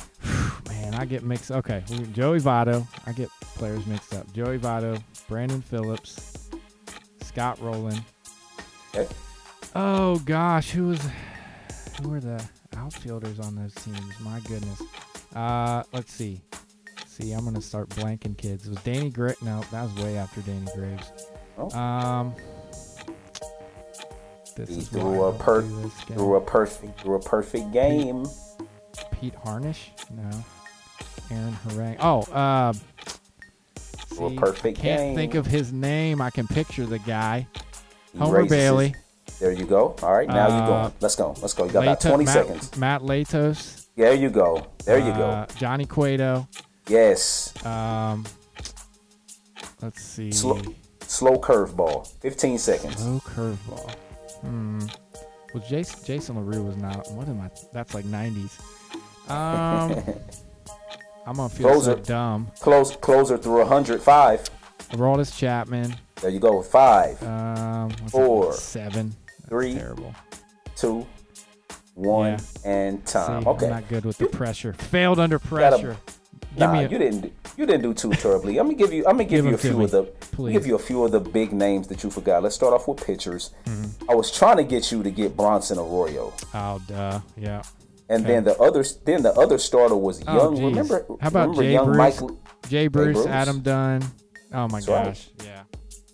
[0.69, 1.51] Man, I get mixed.
[1.51, 1.83] Okay.
[2.13, 2.87] Joey Votto.
[3.07, 4.31] I get players mixed up.
[4.35, 6.51] Joey Votto, Brandon Phillips,
[7.23, 7.99] Scott Rolen.
[8.95, 9.11] Okay.
[9.75, 11.01] Oh gosh, who was
[12.03, 12.45] who were the
[12.77, 14.21] outfielders on those teams?
[14.21, 14.83] My goodness.
[15.35, 16.43] Uh, let's see.
[17.21, 18.67] See, I'm gonna start blanking kids.
[18.67, 21.13] It was Danny Gra No, that was way after Danny Graves.
[21.59, 21.71] Oh.
[21.79, 22.35] Um,
[24.57, 28.27] this He is threw I a per threw a perfect threw a perfect game.
[29.13, 29.89] Pete Harnisch?
[30.11, 30.31] No.
[31.31, 31.97] Aaron Harang.
[32.01, 32.73] Oh, uh,
[34.15, 35.15] Threw a see, perfect can't game.
[35.15, 36.21] think of his name.
[36.21, 37.47] I can picture the guy.
[38.19, 38.95] Homer raises his- Bailey.
[39.39, 39.95] There you go.
[40.03, 40.95] All right, now you Uh, go.
[41.01, 41.35] Let's go.
[41.41, 41.65] Let's go.
[41.65, 42.77] You got about 20 Matt, seconds.
[42.77, 43.87] Matt Latos.
[43.97, 44.67] There you go.
[44.85, 45.25] There you go.
[45.27, 46.47] Uh, Johnny Cueto.
[46.89, 47.53] Yes.
[47.65, 48.25] Um,
[49.83, 50.33] let's see.
[50.33, 50.61] Slow,
[51.03, 52.07] slow curveball.
[52.21, 52.97] 15 seconds.
[52.97, 53.91] Slow curveball.
[54.41, 54.81] Hmm.
[55.55, 57.11] Well, Jason Jason Larue was not.
[57.13, 57.51] What am I?
[57.73, 58.61] That's like '90s.
[59.29, 59.93] Um,
[61.27, 61.93] I'm gonna feel Closer.
[61.97, 62.51] so dumb.
[62.61, 64.49] Close, closer through 105.
[64.93, 65.95] Aroldis Chapman.
[66.21, 66.63] There you go.
[66.63, 68.47] Five, Um, Four.
[68.53, 68.55] That?
[68.59, 69.15] Seven.
[69.39, 69.75] That's Three.
[69.75, 70.15] Terrible.
[70.77, 71.07] two,
[71.95, 72.39] one, Yeah.
[72.65, 73.43] and time.
[73.43, 73.67] See, okay.
[73.67, 74.73] I'm not good with the pressure.
[74.73, 75.97] Failed under pressure.
[76.51, 77.21] Give Nah, a, you didn't.
[77.21, 78.59] do- You didn't do too terribly.
[78.59, 79.05] I'm gonna give you.
[79.07, 80.03] I'm gonna give Give you a few me, of the.
[80.33, 80.53] please.
[80.53, 82.43] Give you a few of the big names that you forgot.
[82.43, 83.51] Let's start off with pitchers.
[83.67, 84.11] Mm-hmm.
[84.11, 87.21] I was trying to get you to get Bronson Arroyo, oh, duh.
[87.37, 87.63] Yeah.
[88.09, 88.85] and then the other.
[89.05, 90.57] Then the other starter was Oh, young.
[90.57, 90.65] geez.
[90.65, 91.07] remember?
[91.21, 92.21] How about remember Jay young Bruce?
[92.21, 92.31] Mike?
[92.69, 93.27] Jay Bruce, Bruce.
[93.27, 94.03] Adam Dunn.
[94.53, 95.05] Oh my That's right.
[95.05, 95.31] gosh.
[95.45, 95.63] Yeah.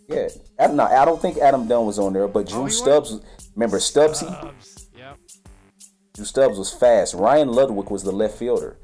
[0.09, 0.29] Yeah.
[0.59, 3.11] Adam, no, I don't think Adam Dunn was on there, but Drew Oh, Stubbs.
[3.13, 3.23] was-
[3.55, 4.19] Remember Stubbs?
[4.19, 4.89] Stubbs.
[4.97, 5.17] Yep.
[6.15, 7.15] Drew Stubbs was fast.
[7.15, 8.77] Ryan Ludwick was the left fielder.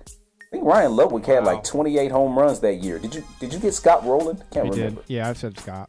[0.53, 2.99] I think Ryan Ludwick had like 28 home runs that year.
[2.99, 4.37] Did you did you get Scott Rolen?
[4.51, 5.01] Can't We remember.
[5.01, 5.11] did.
[5.11, 5.89] Yeah, I said Scott.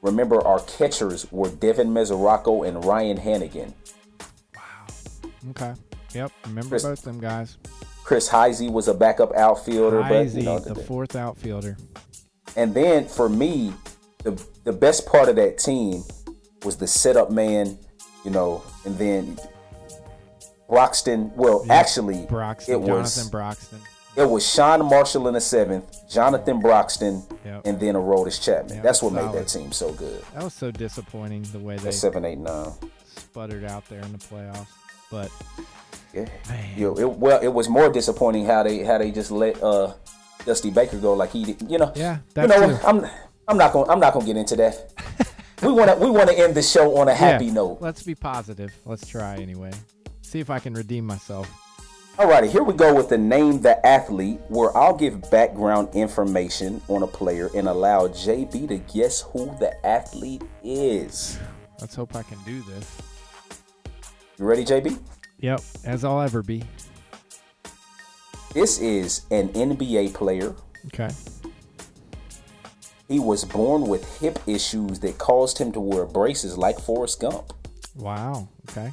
[0.00, 3.72] Remember our catchers were Devin Mesoraco and Ryan Hanigan.
[4.56, 5.50] Wow.
[5.50, 5.74] Okay.
[6.12, 6.32] Yep.
[6.46, 7.56] Remember Chris- both them guys.
[8.02, 11.76] Chris Heisey was a backup outfielder, but you know, the fourth outfielder.
[12.56, 13.72] and then for me,
[14.24, 14.32] the
[14.64, 16.02] the best part of that team
[16.64, 17.78] was the setup man,
[18.24, 19.38] you know, and then
[20.72, 21.30] Broxton.
[21.36, 22.74] Well, Yeah, actually, Broxton.
[22.74, 23.78] it was Jonathan Broxton.
[24.16, 27.66] it was Sean Marshall in the seventh, Jonathan Broxton, Yep.
[27.66, 28.76] and then Aroldis Chapman.
[28.76, 29.26] Yep, That's what solid.
[29.34, 30.22] made that team so good.
[30.32, 32.72] That was so disappointing the way they That seven, eight, nine.
[33.16, 34.66] sputtered out there in the playoffs.
[35.10, 35.30] But
[36.14, 36.26] Yeah.
[36.74, 39.92] You it, well, it was more disappointing how they how they just let uh
[40.46, 41.70] Dusty Baker go like he did.
[41.70, 41.92] You know.
[41.94, 42.86] Yeah, You know too.
[42.86, 43.06] I'm
[43.46, 44.92] I'm not going to I'm not to get into that.
[45.62, 47.78] we want to we want to end the show on a happy yeah, note.
[47.80, 48.72] Let's be positive.
[48.86, 49.72] Let's try anyway.
[50.32, 51.46] See if I can redeem myself.
[52.16, 57.02] Alrighty, here we go with the name the athlete, where I'll give background information on
[57.02, 61.38] a player and allow JB to guess who the athlete is.
[61.82, 62.96] Let's hope I can do this.
[64.38, 64.98] You ready, JB?
[65.40, 66.64] Yep, as I'll ever be.
[68.54, 70.54] This is an NBA player.
[70.86, 71.10] Okay.
[73.06, 77.52] He was born with hip issues that caused him to wear braces like Forrest Gump.
[77.94, 78.48] Wow.
[78.70, 78.92] Okay.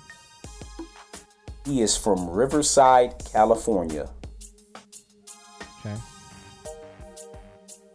[1.66, 4.10] He is from Riverside, California.
[5.80, 5.96] Okay.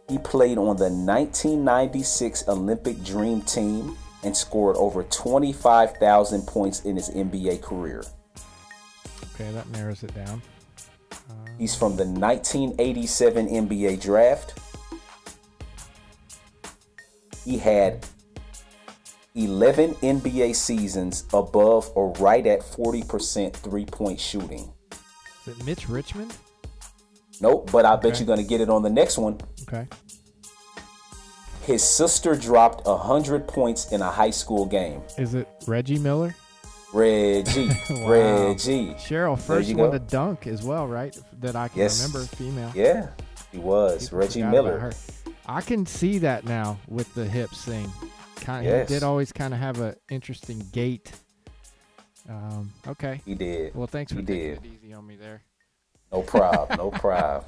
[0.09, 7.09] He played on the 1996 Olympic Dream Team and scored over 25,000 points in his
[7.09, 8.03] NBA career.
[9.33, 10.41] Okay, that narrows it down.
[11.11, 14.59] Uh, He's from the 1987 NBA draft.
[17.43, 18.05] He had
[19.35, 24.71] 11 NBA seasons above or right at 40% three point shooting.
[25.45, 26.35] Is it Mitch Richmond?
[27.41, 29.39] Nope, but I bet you're going to get it on the next one.
[29.67, 29.85] Okay.
[31.63, 35.01] His sister dropped 100 points in a high school game.
[35.17, 36.35] Is it Reggie Miller?
[36.93, 37.69] Reggie.
[37.89, 38.09] Wow.
[38.09, 38.93] Reggie.
[38.93, 41.17] Cheryl, first one to dunk as well, right?
[41.41, 42.01] That I can Yes.
[42.07, 42.71] remember, female.
[42.73, 43.07] Yeah,
[43.51, 44.05] he was.
[44.05, 44.93] People Reggie Miller.
[45.47, 47.91] I can see that now with the hips thing.
[48.35, 48.89] Kind Yes.
[48.89, 51.11] he did always kind of have an interesting gait.
[52.29, 53.21] Um, okay.
[53.25, 53.73] He did.
[53.75, 54.65] Well, thanks for He taking did.
[54.65, 55.41] it easy on me there.
[56.11, 56.77] No problem.
[56.77, 57.43] No problem.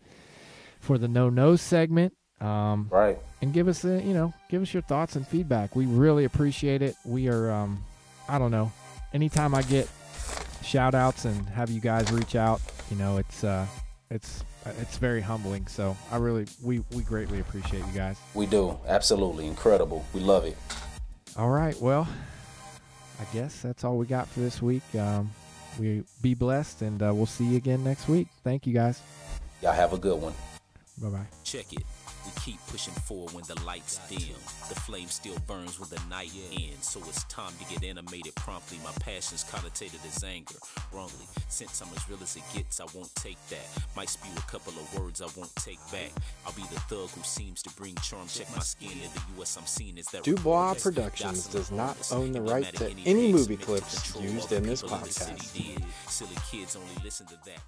[0.79, 2.13] for the NO Knows segment.
[2.41, 3.17] Um, Right.
[3.41, 6.81] and give us a, you know give us your thoughts and feedback we really appreciate
[6.81, 7.81] it we are um
[8.27, 8.73] i don't know
[9.13, 9.87] anytime i get
[10.61, 12.59] shout outs and have you guys reach out
[12.91, 13.65] you know it's uh
[14.11, 14.43] it's
[14.79, 18.77] it's very humbling so i really we we greatly appreciate you guys We do.
[18.87, 19.47] Absolutely.
[19.47, 20.05] Incredible.
[20.13, 20.57] We love it.
[21.37, 22.07] all right well
[23.19, 25.31] i guess that's all we got for this week um
[25.79, 29.01] we be blessed and uh, we'll see you again next week thank you guys
[29.61, 30.33] Y'all have a good one.
[31.01, 31.83] bye bye Check it.
[32.35, 34.35] We keep pushing forward when the lights dim.
[34.69, 36.87] The flame still burns when the night ends.
[36.89, 38.77] So it's time to get animated promptly.
[38.83, 40.55] My passion's connotated as anger.
[40.91, 43.65] Wrongly, since I'm as real as it gets, I won't take that.
[43.95, 46.11] Might spew a couple of words I won't take back.
[46.45, 48.27] I'll be the thug who seems to bring charm.
[48.27, 50.23] Check my skin in the US, I'm seen as that.
[50.23, 50.83] Dubois regardless.
[50.83, 52.11] Productions Jocelyn does not Holmes.
[52.11, 55.31] own the And right to any any movie clips used in this people the city
[55.33, 55.53] podcast.
[55.75, 55.85] did.
[56.07, 57.59] Silly kids only listen to that.